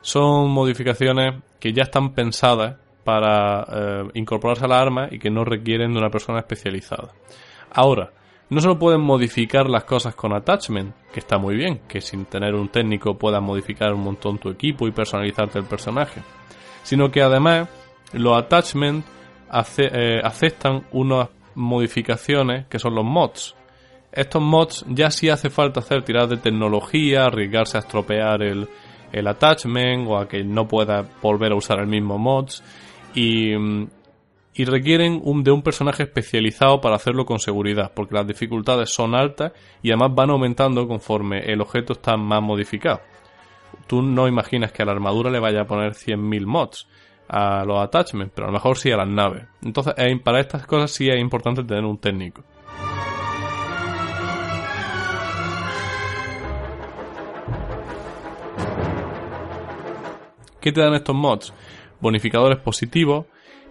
[0.00, 5.44] Son modificaciones que ya están pensadas para eh, incorporarse a la arma y que no
[5.44, 7.12] requieren de una persona especializada.
[7.70, 8.12] Ahora,
[8.48, 12.54] no solo pueden modificar las cosas con attachment, que está muy bien, que sin tener
[12.54, 16.22] un técnico puedas modificar un montón tu equipo y personalizarte el personaje,
[16.82, 17.68] sino que además
[18.12, 19.06] los attachments
[19.78, 23.54] eh, aceptan unas modificaciones que son los mods.
[24.12, 28.68] Estos mods ya sí hace falta hacer tiradas de tecnología, arriesgarse a estropear el,
[29.12, 32.62] el attachment o a que no pueda volver a usar el mismo mods
[33.14, 33.52] y,
[34.58, 39.52] y requieren de un personaje especializado para hacerlo con seguridad, porque las dificultades son altas
[39.82, 43.00] y además van aumentando conforme el objeto está más modificado.
[43.86, 46.88] Tú no imaginas que a la armadura le vaya a poner 100.000 mods,
[47.28, 49.44] a los attachments, pero a lo mejor sí a las naves.
[49.62, 52.42] Entonces, para estas cosas sí es importante tener un técnico.
[60.60, 61.52] ¿Qué te dan estos mods?
[62.00, 63.26] Bonificadores positivos,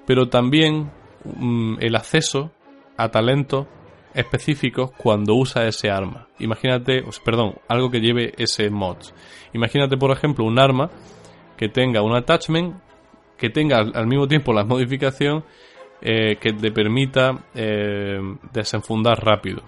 [0.06, 0.92] pero también
[1.24, 2.52] mm, el acceso
[2.98, 3.68] a talentos
[4.14, 6.28] específicos cuando usa ese arma.
[6.40, 8.98] Imagínate, perdón, algo que lleve ese mod.
[9.54, 10.90] Imagínate, por ejemplo, un arma
[11.58, 12.76] que tenga un attachment
[13.38, 15.44] que tenga al mismo tiempo la modificación
[16.02, 18.20] eh, que te permita eh,
[18.54, 19.64] desenfundar rápido.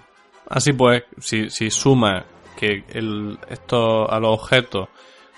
[0.49, 4.87] Así pues, si, si suma que el, esto a los objetos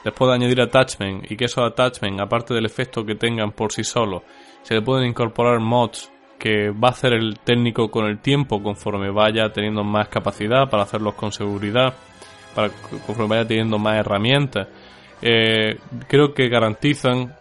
[0.04, 3.84] después de añadir attachment y que esos attachment, aparte del efecto que tengan por sí
[3.84, 4.24] solos,
[4.62, 9.12] se le pueden incorporar mods que va a hacer el técnico con el tiempo conforme
[9.12, 11.94] vaya teniendo más capacidad para hacerlos con seguridad,
[12.56, 12.70] para
[13.06, 14.68] conforme vaya teniendo más herramientas.
[15.22, 17.36] Eh, creo que garantizan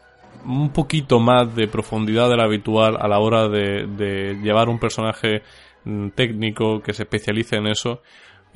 [0.45, 5.43] un poquito más de profundidad de la habitual a la hora de, llevar un personaje
[5.85, 8.03] mm, técnico que se especialice en eso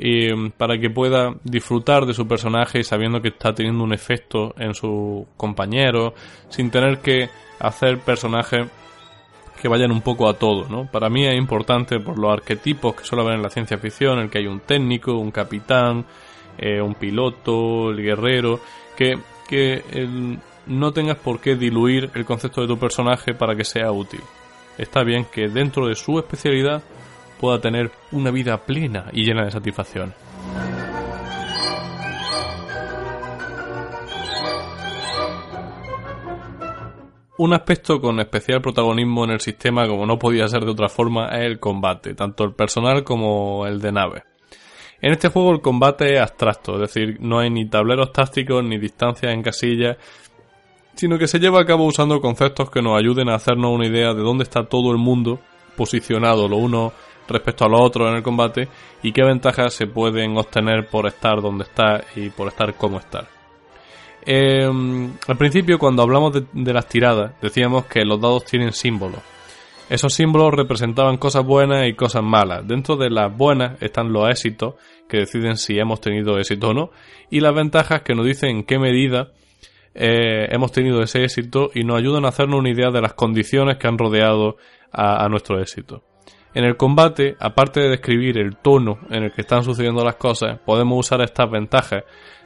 [0.03, 4.75] mm, para que pueda disfrutar de su personaje sabiendo que está teniendo un efecto en
[4.75, 6.15] su compañero
[6.49, 7.29] sin tener que
[7.61, 8.69] hacer personajes
[9.61, 10.91] que vayan un poco a todo, ¿no?
[10.91, 14.29] Para mí es importante por los arquetipos que suele haber en la ciencia ficción, el
[14.29, 16.05] que hay un técnico, un capitán,
[16.59, 18.59] eh, un piloto, el guerrero,
[18.97, 19.17] que,
[19.49, 19.85] que
[20.67, 24.21] no tengas por qué diluir el concepto de tu personaje para que sea útil.
[24.79, 26.83] Está bien que dentro de su especialidad
[27.43, 30.15] pueda tener una vida plena y llena de satisfacción.
[37.39, 41.31] Un aspecto con especial protagonismo en el sistema, como no podía ser de otra forma,
[41.31, 44.23] es el combate, tanto el personal como el de nave.
[45.01, 48.79] En este juego el combate es abstracto, es decir, no hay ni tableros tácticos ni
[48.79, 49.97] distancias en casillas,
[50.95, 54.15] sino que se lleva a cabo usando conceptos que nos ayuden a hacernos una idea
[54.15, 55.41] de dónde está todo el mundo
[55.77, 56.93] posicionado lo uno
[57.29, 58.69] respecto a lo otro en el combate
[59.03, 63.27] y qué ventajas se pueden obtener por estar donde está y por estar como estar.
[64.25, 69.21] Em, al principio, cuando hablamos de, de las tiradas, decíamos que los dados tienen símbolos.
[69.89, 72.67] Esos símbolos representaban cosas buenas y cosas malas.
[72.67, 74.75] Dentro de las buenas están los éxitos,
[75.09, 76.91] que deciden si hemos tenido éxito o no,
[77.31, 79.33] y las ventajas que nos dicen en qué medida
[79.95, 83.77] eh, hemos tenido ese éxito y nos ayudan a hacernos una idea de las condiciones
[83.77, 84.57] que han rodeado
[84.91, 86.03] a, nuestro éxito.
[86.55, 90.59] En el combate, aparte de describir el tono en el que están sucediendo las cosas,
[90.59, 92.05] podemos usar estas ventajas,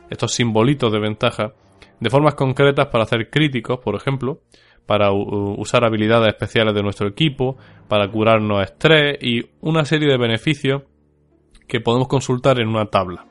[0.09, 1.53] estos simbolitos de ventaja,
[1.99, 4.41] de formas concretas para hacer críticos, por ejemplo,
[4.87, 7.57] para usar habilidades especiales de nuestro equipo,
[7.89, 10.83] para curarnos estrés y una serie de beneficios
[11.67, 13.27] que podemos consultar en una tabla.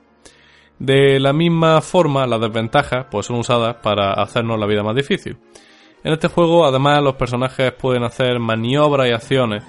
[0.78, 5.38] De la misma forma, las desventajas pues, son usadas para hacernos la vida más difícil.
[6.04, 9.64] En este juego, además, los personajes pueden hacer maniobras y acciones,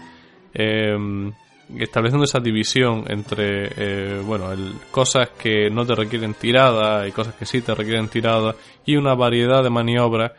[0.59, 0.97] eh,
[1.79, 4.47] estableciendo esa división entre eh, bueno,
[4.91, 8.55] cosas que no te requieren tirada y cosas que sí te requieren tirada,
[8.85, 10.33] y una variedad de maniobras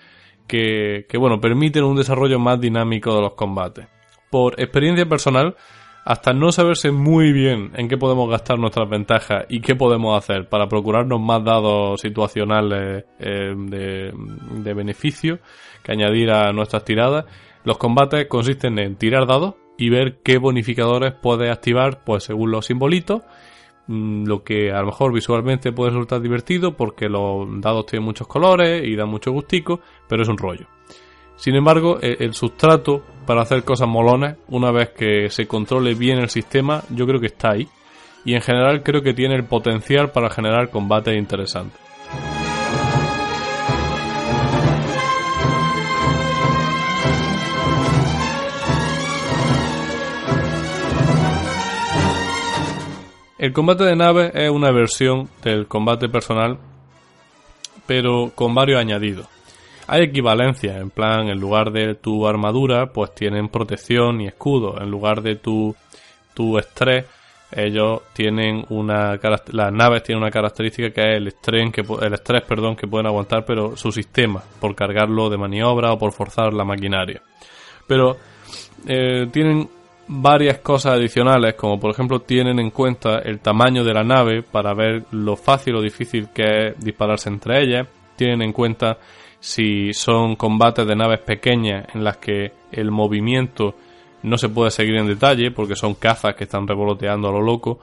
[0.47, 3.87] que, que bueno, permiten un desarrollo más dinámico de los combates.
[4.29, 5.55] Por experiencia personal,
[6.07, 10.47] hasta no saberse muy bien en qué podemos gastar nuestras ventajas y qué podemos hacer
[10.47, 15.39] para procurarnos más dados situacionales eh, de, beneficio
[15.83, 17.25] que añadir a nuestras tiradas,
[17.65, 22.65] los combates consisten en tirar dados, y ver qué bonificadores puedes activar pues según los
[22.65, 23.21] simbolitos
[23.87, 28.27] mm, lo que a lo mejor visualmente puede resultar divertido porque los dados tienen muchos
[28.27, 30.67] colores y dan mucho gustico, pero es un rollo.
[31.35, 36.17] Sin embargo, el, el, sustrato para hacer cosas molones, una vez que se controle bien
[36.17, 37.67] el sistema, yo creo que está ahí.
[38.25, 41.86] Y en general creo que tiene el potencial para generar combates interesantes.
[53.37, 56.57] El combate de naves es una versión del combate personal,
[57.85, 59.27] pero con varios añadidos.
[59.85, 64.81] Hay equivalencia, en plan, en lugar de tu armadura, pues tienen protección y escudo.
[64.81, 65.75] En lugar de tu,
[66.33, 67.05] tu estrés,
[67.51, 69.17] ellos tienen una
[69.51, 73.07] las naves tienen una característica que es el estrés que el estrés perdón que pueden
[73.07, 77.21] aguantar pero su sistema por cargarlo de maniobra o por forzar la maquinaria
[77.87, 78.17] pero
[78.85, 79.69] eh, tienen
[80.07, 84.73] varias cosas adicionales, como por ejemplo tienen en cuenta el tamaño de la nave para
[84.73, 88.97] ver lo fácil o difícil que es dispararse entre ellas, tienen en cuenta
[89.39, 93.75] si son combates de naves pequeñas en las que el movimiento
[94.23, 97.79] no se puede seguir en detalle porque son cazas que están revoloteando a lo loco,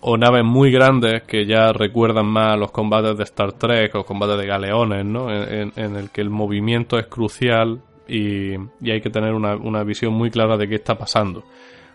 [0.00, 4.38] o naves muy grandes que ya recuerdan más los combates de Star Trek o combates
[4.38, 5.32] de galeones, ¿no?
[5.32, 8.54] en el que el movimiento es crucial y,
[8.90, 11.44] hay que tener una, una, visión muy clara de qué está pasando.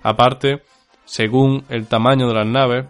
[0.03, 0.61] Aparte,
[1.05, 2.85] según el tamaño de las naves,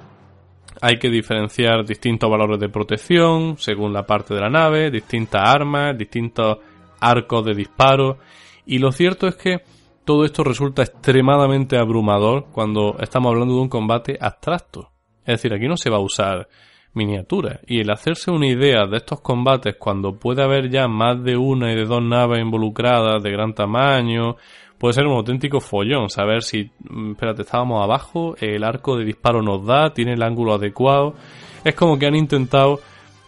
[0.82, 5.98] hay que diferenciar distintos valores de protección, según la parte de la nave, distintas armas,
[5.98, 6.58] distintos
[7.00, 8.18] arcos de disparo.
[8.66, 9.62] Y lo cierto es que
[10.06, 14.90] todo esto resulta extremadamente abrumador cuando estamos hablando de un combate abstracto.
[15.20, 16.48] Es decir, aquí no se va a usar
[16.94, 17.60] miniaturas.
[17.68, 21.72] Y el hacerse una idea de estos combates cuando puede haber ya más de una
[21.72, 24.36] y de dos naves involucradas de gran tamaño,
[24.78, 26.10] puede ser un auténtico follón.
[26.10, 30.54] Saber si, mm, espérate, estábamos abajo, el arco de disparo nos da, tiene el ángulo
[30.54, 31.16] adecuado.
[31.64, 32.80] Es como que han intentado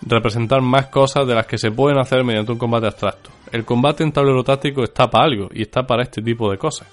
[0.01, 3.29] representar más cosas de las que se pueden hacer mediante un combate abstracto.
[3.51, 6.87] El combate en tablero táctico está para algo y está para este tipo de cosas.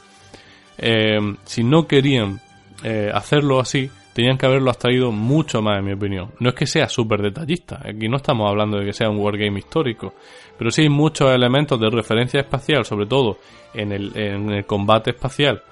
[0.79, 2.41] Eh, si no querían
[2.85, 6.31] eh, hacerlo así, tenían que haberlo traído mucho más, en mi opinión.
[6.41, 9.59] No es que sea súper detallista, aquí no estamos hablando de que sea un wargame
[9.59, 10.15] histórico,
[10.59, 13.39] pero sí hay muchos elementos de referencia espacial, sobre todo
[13.75, 15.63] en el, en el combate espacial,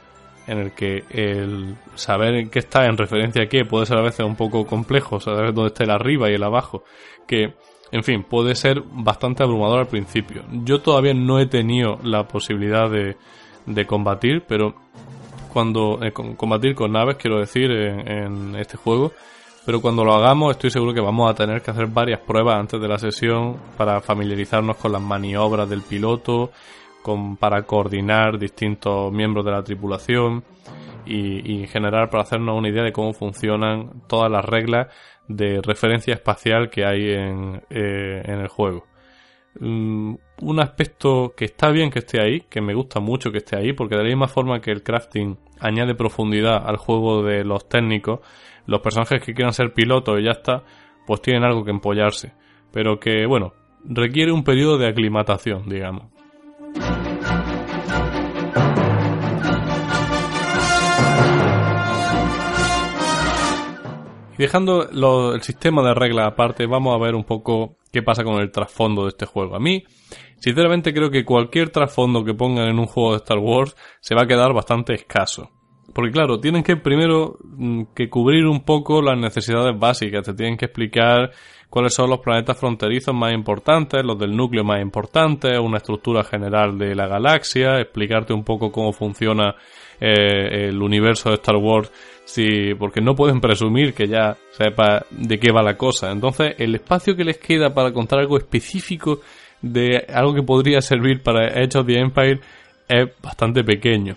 [0.46, 4.24] en el que el saber qué está en referencia a qué puede ser a veces
[4.24, 6.84] un poco complejo, saber dónde está el arriba y el abajo,
[7.26, 7.54] que,
[7.92, 10.44] en fin, puede ser bastante abrumador al principio.
[10.64, 13.16] Yo todavía no he tenido la posibilidad de,
[13.66, 14.74] de combatir, pero
[15.48, 19.12] cuando eh, combatir con naves, quiero decir, en, este juego.
[19.66, 22.80] Pero cuando lo hagamos, estoy seguro que vamos a tener que hacer varias pruebas antes
[22.80, 26.52] de la sesión para familiarizarnos con las maniobras del piloto,
[27.02, 30.42] con, para coordinar distintos miembros de la tripulación
[31.08, 34.88] y, en general para hacernos una idea de cómo funcionan todas las reglas
[35.26, 38.86] de referencia espacial que hay en, eh, el juego.
[39.60, 43.56] Mm, un aspecto que está bien que esté ahí, que me gusta mucho que esté
[43.56, 47.68] ahí, porque de la misma forma que el crafting añade profundidad al juego de los
[47.68, 48.20] técnicos,
[48.66, 50.62] los personajes que quieran ser pilotos y ya está,
[51.06, 52.32] pues tienen algo que empollarse.
[52.72, 56.04] Pero que, bueno, requiere un periodo de aclimatación, digamos.
[64.36, 68.50] Dejando el sistema de reglas aparte, vamos a ver un poco qué pasa con el
[68.50, 69.56] trasfondo de este juego.
[69.56, 69.84] A mí,
[70.38, 74.22] sinceramente creo que cualquier trasfondo que pongan en un juego de Star Wars se va
[74.22, 75.50] a quedar bastante escaso.
[75.94, 80.56] Porque claro, tienen que primero mm, que cubrir un poco las necesidades básicas, te tienen
[80.56, 81.30] que explicar
[81.70, 86.78] cuáles son los planetas fronterizos más importantes, los del núcleo más importantes, una estructura general
[86.78, 89.54] de la galaxia, explicarte un poco cómo funciona
[90.00, 91.90] eh, el universo de Star Wars,
[92.28, 96.10] sí, porque no pueden presumir que ya sepa de qué va la cosa.
[96.10, 99.20] Entonces, el espacio que les queda para contar algo específico
[99.62, 102.40] de algo que podría servir para Age of the Empire
[102.86, 104.16] es bastante pequeño.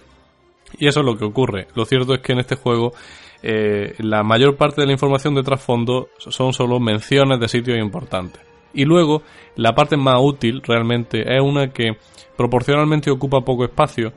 [0.78, 1.68] Y eso es lo que ocurre.
[1.74, 2.94] Lo cierto es que en este juego
[3.42, 8.42] eh, la mayor parte de la información de trasfondo son solo menciones de sitios importantes.
[8.74, 9.24] Y luego,
[9.56, 11.98] la parte más útil realmente es una que
[12.38, 14.14] proporcionalmente ocupa poco espacio,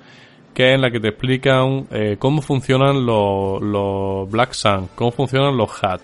[0.55, 5.57] que es en la que te explican eh, cómo funcionan los, Black Sun, cómo funcionan
[5.57, 6.01] los HAT,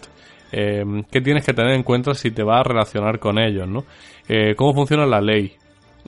[0.52, 3.84] eh, qué tienes que tener en cuenta si te vas a relacionar con ellos, ¿no?
[4.56, 5.54] cómo funciona la ley,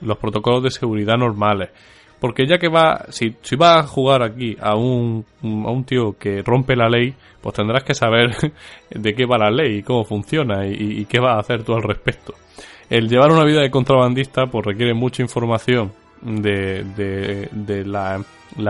[0.01, 1.71] los protocolos de seguridad normales,
[2.23, 6.17] porque ya que va, si, si vas a jugar aquí a un, a un tío
[6.17, 8.31] que rompe la ley, pues tendrás que saber
[8.89, 11.83] de qué va la ley y cómo funciona y, qué vas a hacer tú al
[11.83, 12.33] respecto.
[12.89, 15.91] El llevar una vida de contrabandista pues requiere mucha información
[16.23, 18.23] de, de, de la,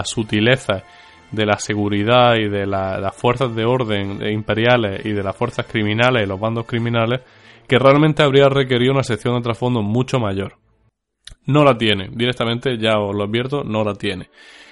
[0.03, 0.83] sutileza
[1.31, 6.23] de la seguridad y de las fuerzas de orden imperiales y de las fuerzas criminales
[6.23, 7.21] y los bandos criminales
[7.67, 10.57] que realmente habría requerido una sección de trasfondo mucho mayor.
[11.45, 14.29] No la tiene, directamente ya os lo advierto, no la tiene.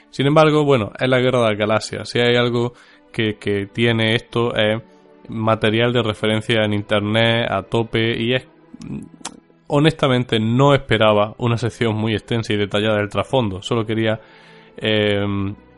[0.10, 2.10] Sin embargo, bueno, es la guerra de las galaxias.
[2.10, 2.74] Si hay algo
[3.12, 4.82] que, que tiene esto es
[5.30, 8.48] material de referencia en internet a tope y es
[9.74, 14.20] honestamente no esperaba una sección muy extensa y detallada del trasfondo, solo quería
[14.78, 15.26] eh,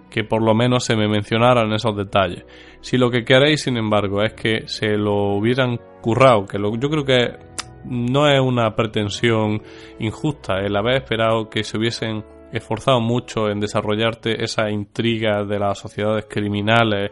[0.10, 2.46] que por lo menos se me mencionaran esos detalles.
[2.82, 7.06] Si lo que queréis, sin embargo, es que se lo hubieran currado, que yo creo
[7.06, 7.38] que
[7.86, 9.62] no es una pretensión
[10.00, 15.80] injusta el haber esperado que se hubiesen esforzado mucho en desarrollarte esa intriga de las
[15.80, 17.12] sociedades criminales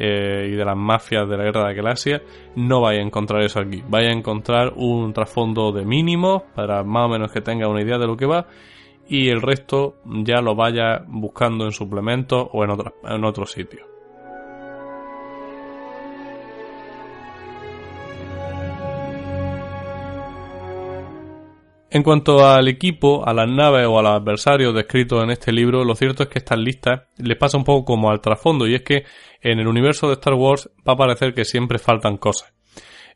[0.00, 2.22] eh, y de las mafias de la guerra de la galaxia,
[2.54, 3.82] no vaya a encontrar eso aquí.
[3.88, 7.98] Vaya a encontrar un trasfondo de mínimo para más o menos que tenga una idea
[7.98, 8.46] de lo que va
[9.08, 13.97] y el resto ya lo vaya buscando en suplementos o en, otro, en otro sitio.
[21.90, 25.84] En cuanto al equipo, a las naves o a los adversarios descritos en este libro,
[25.84, 28.82] lo cierto es que estas listas les pasa un poco como al trasfondo, y es
[28.82, 29.04] que
[29.40, 32.52] en el universo de Star Wars va a parecer que siempre faltan cosas.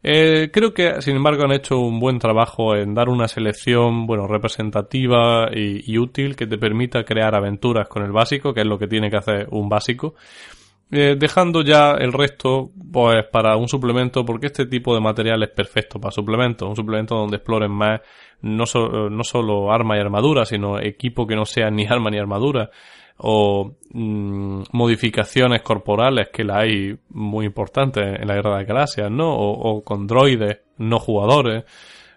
[0.02, 4.26] Eh, creo que, sin embargo, han hecho un buen trabajo en dar una selección, bueno,
[4.26, 8.88] representativa y, útil que te permita crear aventuras con el básico, que es lo que
[8.88, 10.14] tiene que hacer un básico.
[10.94, 15.48] Eh, dejando ya el resto pues para un suplemento porque este tipo de material es
[15.48, 18.02] perfecto para suplementos un suplemento donde exploren más
[18.42, 18.64] no,
[19.08, 22.70] no solo arma y armadura, sino equipo que no sea ni arma ni armadura,
[23.18, 29.34] o mm, modificaciones corporales que la hay muy importantes en la guerra de galaxias, ¿no?
[29.34, 31.64] O, con droides no jugadores.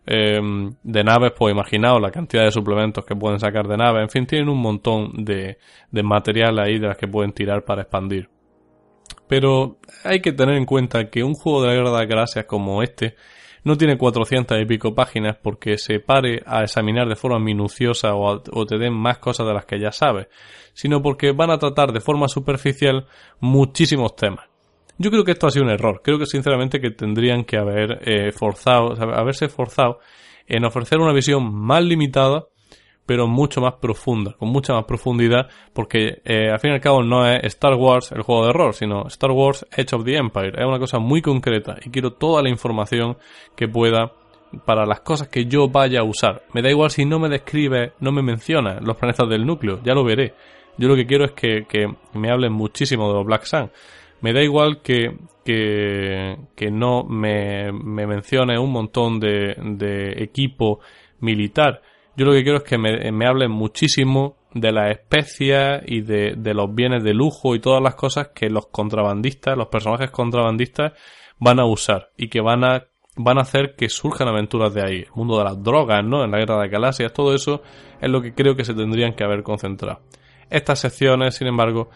[0.07, 4.03] Em, de naves, pues imaginaos la cantidad de suplementos que pueden sacar de naves.
[4.03, 5.57] En fin, tienen un montón de,
[5.91, 8.30] de material ahí de las que pueden tirar para expandir.
[9.28, 12.84] Pero hay que tener en cuenta que un juego de la guerra de galaxias como
[12.84, 13.15] este
[13.65, 18.39] no tiene 400 y pico páginas porque se pare a examinar de forma minuciosa o,
[18.39, 20.28] te den más cosas de las que ya sabes,
[20.73, 23.07] sino porque van a tratar de forma superficial
[23.39, 24.45] muchísimos temas.
[24.97, 26.01] Yo creo que esto ha sido un error.
[26.03, 29.99] Creo que sinceramente que tendrían que haber eh, forzado, haberse forzado
[30.47, 32.45] en ofrecer una visión más limitada
[33.06, 37.03] pero mucho más profunda, con mucha más profundidad, porque eh, al fin y al cabo
[37.03, 40.53] no es Star Wars el juego de error, sino Star Wars Edge of the Empire.
[40.58, 43.18] Es una cosa muy concreta y quiero toda la información
[43.56, 44.12] que pueda
[44.66, 46.43] para las cosas que yo vaya a usar.
[46.53, 49.93] Me da igual si no me describe, no me menciona los planetas del núcleo, ya
[49.93, 50.34] lo veré.
[50.78, 53.70] Yo lo que quiero es que, que me hablen muchísimo de los Black Sun.
[54.22, 55.16] Me da igual que,
[56.72, 60.80] no me, me mencione un montón de equipo
[61.20, 61.82] militar
[62.18, 66.36] yo lo que quiero es que me, me hablen muchísimo de las especias y de,
[66.38, 70.93] de, los bienes de lujo y todas las cosas que los contrabandistas, los personajes contrabandistas
[71.39, 72.86] van a usar y que van a
[73.18, 74.99] van a hacer que surjan aventuras de ahí.
[74.99, 76.24] El mundo de las drogas, ¿no?
[76.24, 77.61] En la guerra de galaxias, todo eso
[78.01, 80.01] es lo que creo que se tendrían que haber concentrado.
[80.49, 81.89] Estas secciones, sin embargo,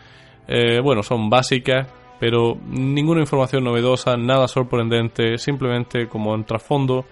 [0.48, 1.88] eh, bueno, son básicas,
[2.20, 7.06] pero ninguna información novedosa, nada sorprendente, simplemente como en trasfondo,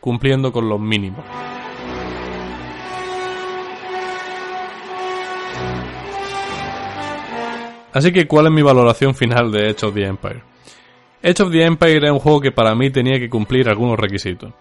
[0.00, 1.24] cumpliendo con los mínimos.
[7.96, 10.42] Así que, ¿cuál es mi valoración final de Edge of the Empire?
[11.22, 14.52] Edge of the Empire es un juego que para mí tenía que cumplir algunos requisitos.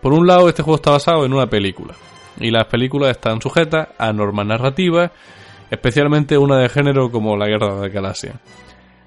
[0.00, 1.96] Por un lado, este juego está basado en una película,
[2.38, 5.10] y las películas están sujetas a normas narrativas,
[5.72, 8.40] especialmente una de género como la Guerra de la Galaxia.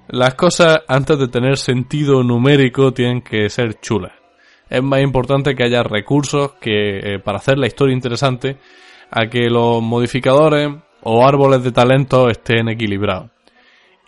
[0.08, 4.12] Las cosas, antes de tener sentido numérico, tienen que ser chulas.
[4.68, 8.58] Es más importante que haya recursos que eh, para hacer la historia interesante,
[9.10, 13.30] a que los modificadores o árboles de talento estén equilibrados.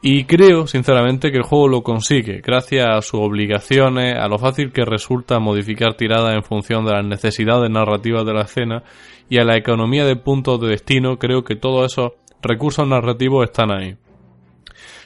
[0.02, 4.72] Y creo, sinceramente, que el juego lo consigue, gracias a sus obligaciones, a lo fácil
[4.72, 8.82] que resulta modificar tiradas en función de las necesidades narrativas de la escena
[9.28, 13.70] y a la economía de puntos de destino, creo que todos esos recursos narrativos están
[13.70, 13.96] ahí.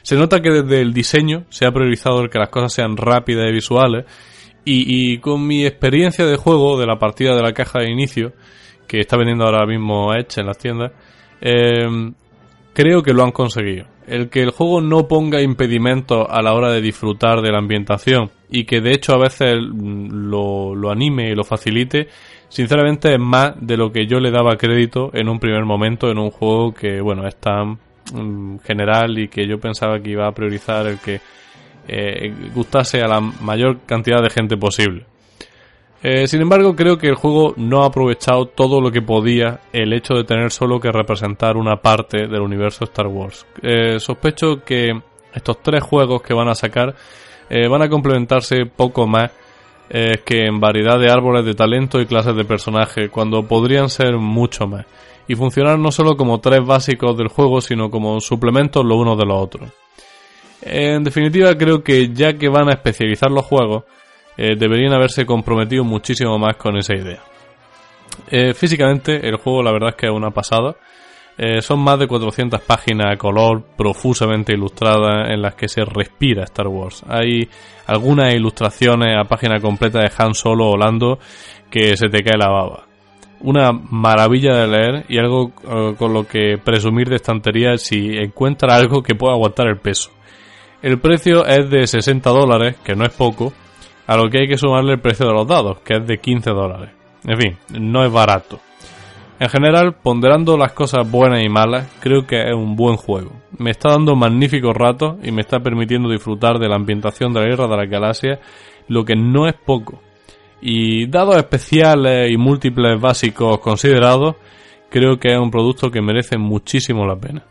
[0.01, 3.49] Se nota que desde el diseño se ha priorizado el que las cosas sean rápidas
[3.49, 4.05] y visuales,
[4.67, 8.33] y, con mi experiencia de juego de la partida de la caja de inicio,
[8.87, 10.91] que está vendiendo ahora mismo Edge en las tiendas,
[11.41, 11.85] eh,
[12.73, 16.71] creo que lo han conseguido el que el juego no ponga impedimentos a la hora
[16.71, 21.35] de disfrutar de la ambientación y que de hecho a veces lo, lo, anime y
[21.35, 22.07] lo facilite,
[22.49, 26.19] sinceramente es más de lo que yo le daba crédito en un primer momento en
[26.19, 27.79] un juego que, bueno, es tan
[28.13, 31.19] mm, general y que yo pensaba que iba a priorizar el que
[31.87, 35.05] eh, gustase a la mayor cantidad de gente posible.
[36.07, 39.91] Eh, sin embargo, creo que el juego no ha aprovechado todo lo que podía el
[39.91, 43.47] hecho de tener solo que representar una parte del universo Star Wars.
[43.63, 44.91] Eh, sospecho que
[45.33, 46.93] estos tres juegos que van a sacar
[47.49, 49.31] eh, van a complementarse poco más
[49.89, 54.65] que en variedad de árboles de talento y clases de personaje, cuando podrían ser mucho
[54.65, 54.85] más,
[55.27, 59.25] y funcionar no solo como tres básicos del juego, sino como suplementos los unos de
[59.25, 59.69] los otros.
[60.61, 63.83] En definitiva, creo que ya que van a especializar los juegos,
[64.37, 67.21] eh, deberían haberse comprometido muchísimo más con esa idea.
[68.29, 70.75] Eh, físicamente, el juego la verdad es que es una pasada.
[71.37, 76.43] Eh, son más de 400 páginas a color profusamente ilustradas en las que se respira
[76.45, 77.03] Star Wars.
[77.07, 77.49] Hay
[77.87, 81.19] algunas ilustraciones a página completa de Han Solo volando
[81.69, 82.85] que se te cae la baba.
[83.41, 85.51] Una maravilla de leer y algo
[85.97, 90.11] con lo que presumir de estantería si encuentra algo que pueda aguantar el peso.
[90.81, 93.51] El precio es de 60 dólares, que no es poco,
[94.07, 96.49] a lo que hay que sumarle el precio de los dados, que es de 15
[96.51, 96.89] dólares.
[97.25, 98.59] En fin, no es barato.
[99.37, 103.31] En general, ponderando las cosas buenas y malas, creo que es un buen juego.
[103.57, 107.47] Me está dando magníficos ratos y me está permitiendo disfrutar de la ambientación de la
[107.47, 108.39] Guerra de la Galaxia,
[108.87, 109.99] lo que no es poco.
[110.61, 114.35] Y dados especiales y múltiples básicos considerados,
[114.89, 117.43] creo que es un producto que merece muchísimo la pena.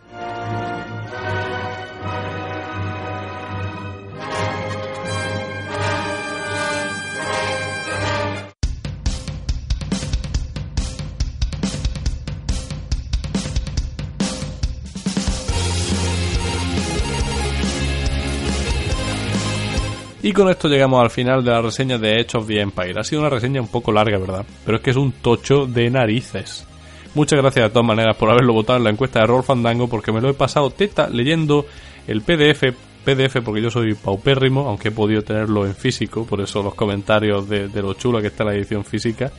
[20.35, 23.01] Con esto llegamos al final de la reseña de Edge of the Empire.
[23.01, 24.45] Ha sido una reseña un poco larga, ¿verdad?
[24.65, 26.67] Pero es que es un tocho de narices.
[27.15, 30.13] Muchas gracias de todas maneras por haberlo votado en la encuesta de Roll Fandango porque
[30.13, 31.65] me lo he pasado teta leyendo
[32.07, 32.75] el PDF
[33.05, 37.49] PDF porque yo soy paupérrimo, aunque he podido tenerlo en físico, por eso los comentarios
[37.49, 39.31] de, lo chulo que está la edición física.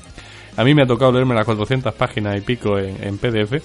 [0.56, 3.62] A mí me ha tocado leerme las 400 páginas y pico en, PDF.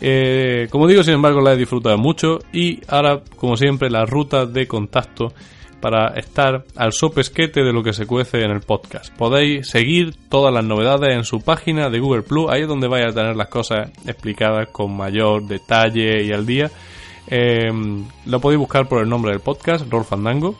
[0.00, 4.50] Eh, como digo, sin embargo, la he disfrutado mucho y ahora, como siempre, las rutas
[4.50, 5.34] de contacto
[5.80, 9.14] para estar al sopesquete de lo que se cuece en el podcast.
[9.16, 13.06] Podéis seguir todas las novedades en su página de Google Plus, ahí es donde vais
[13.06, 16.70] a tener las cosas explicadas con mayor detalle y al día.
[17.26, 17.70] Eh,
[18.26, 20.56] lo podéis buscar por el nombre del podcast, Rolf Fandango.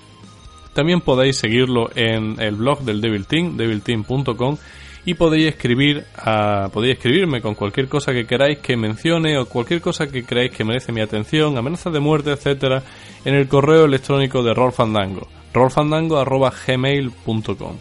[0.75, 4.57] También podéis seguirlo en el blog del Devil Team, devilteam.com
[5.05, 9.81] y podéis escribir a, podéis escribirme con cualquier cosa que queráis que mencione o cualquier
[9.81, 12.83] cosa que creáis que merece mi atención, amenazas de muerte, etcétera,
[13.25, 17.77] en el correo electrónico de rolfandango, rolfandango@gmail.com.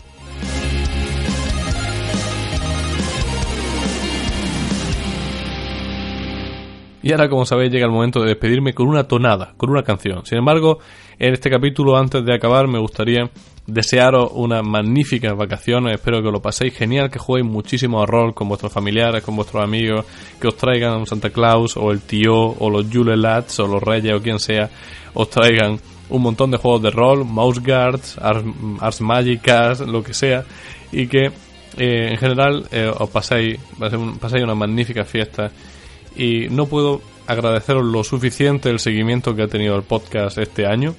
[7.02, 10.26] Y ahora, como sabéis, llega el momento de despedirme con una tonada, con una canción.
[10.26, 10.80] Sin embargo,
[11.18, 13.30] en este capítulo, antes de acabar, me gustaría
[13.72, 15.96] desearos unas magníficas vacaciones.
[15.96, 19.64] Espero que lo paséis genial, que juguéis muchísimo a rol con vuestros familiares, con vuestros
[19.64, 20.06] amigos,
[20.40, 23.82] que os traigan un Santa Claus o el tío o los Jule Lads o los
[23.82, 24.70] Reyes o quien sea,
[25.14, 30.44] os traigan un montón de juegos de rol, Mouse Guards, Ars, Magicas, lo que sea,
[30.92, 31.28] y que
[31.78, 33.60] eh, en general eh, os paséis,
[34.20, 35.52] paséis una magnífica fiesta
[36.16, 40.96] y no puedo agradeceros lo suficiente el seguimiento que ha tenido el podcast este año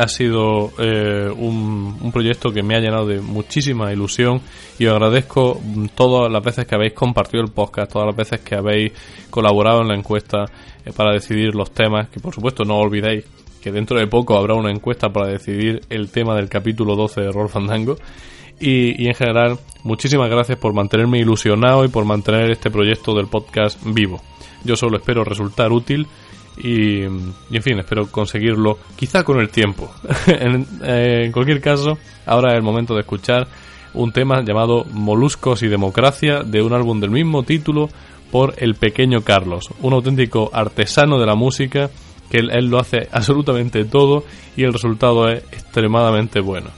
[0.00, 4.40] ha sido eh, un, proyecto que me ha llenado de muchísima ilusión
[4.78, 5.60] y os agradezco
[5.94, 8.92] todas las veces que habéis compartido el podcast, todas las veces que habéis
[9.28, 10.46] colaborado en la encuesta
[10.84, 13.24] eh, para decidir los temas, que por supuesto no olvidéis
[13.60, 17.32] que dentro de poco habrá una encuesta para decidir el tema del capítulo 12 de
[17.32, 17.96] Roll Fandango.
[18.58, 23.78] Y, en general, muchísimas gracias por mantenerme ilusionado y por mantener este proyecto del podcast
[23.84, 24.20] vivo.
[24.64, 26.06] Yo solo espero resultar útil
[26.62, 29.92] y, en fin, espero conseguirlo quizá con el tiempo.
[30.82, 33.46] Eh, en, cualquier caso, ahora es el momento de escuchar
[33.94, 37.88] un tema llamado Moluscos y Democracia de un álbum del mismo título
[38.30, 41.90] por el pequeño Carlos, un auténtico artesano de la música
[42.30, 44.24] que él, lo hace absolutamente todo
[44.56, 46.70] y el resultado es extremadamente bueno.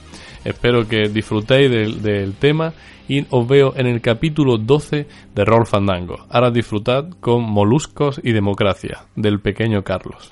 [0.43, 1.71] Espero que disfrutéis
[2.01, 2.73] del tema
[3.07, 6.25] y os veo en el capítulo 12 de Roll Fandango.
[6.29, 10.31] Ahora disfrutad con Moluscos y Democracia del pequeño Carlos.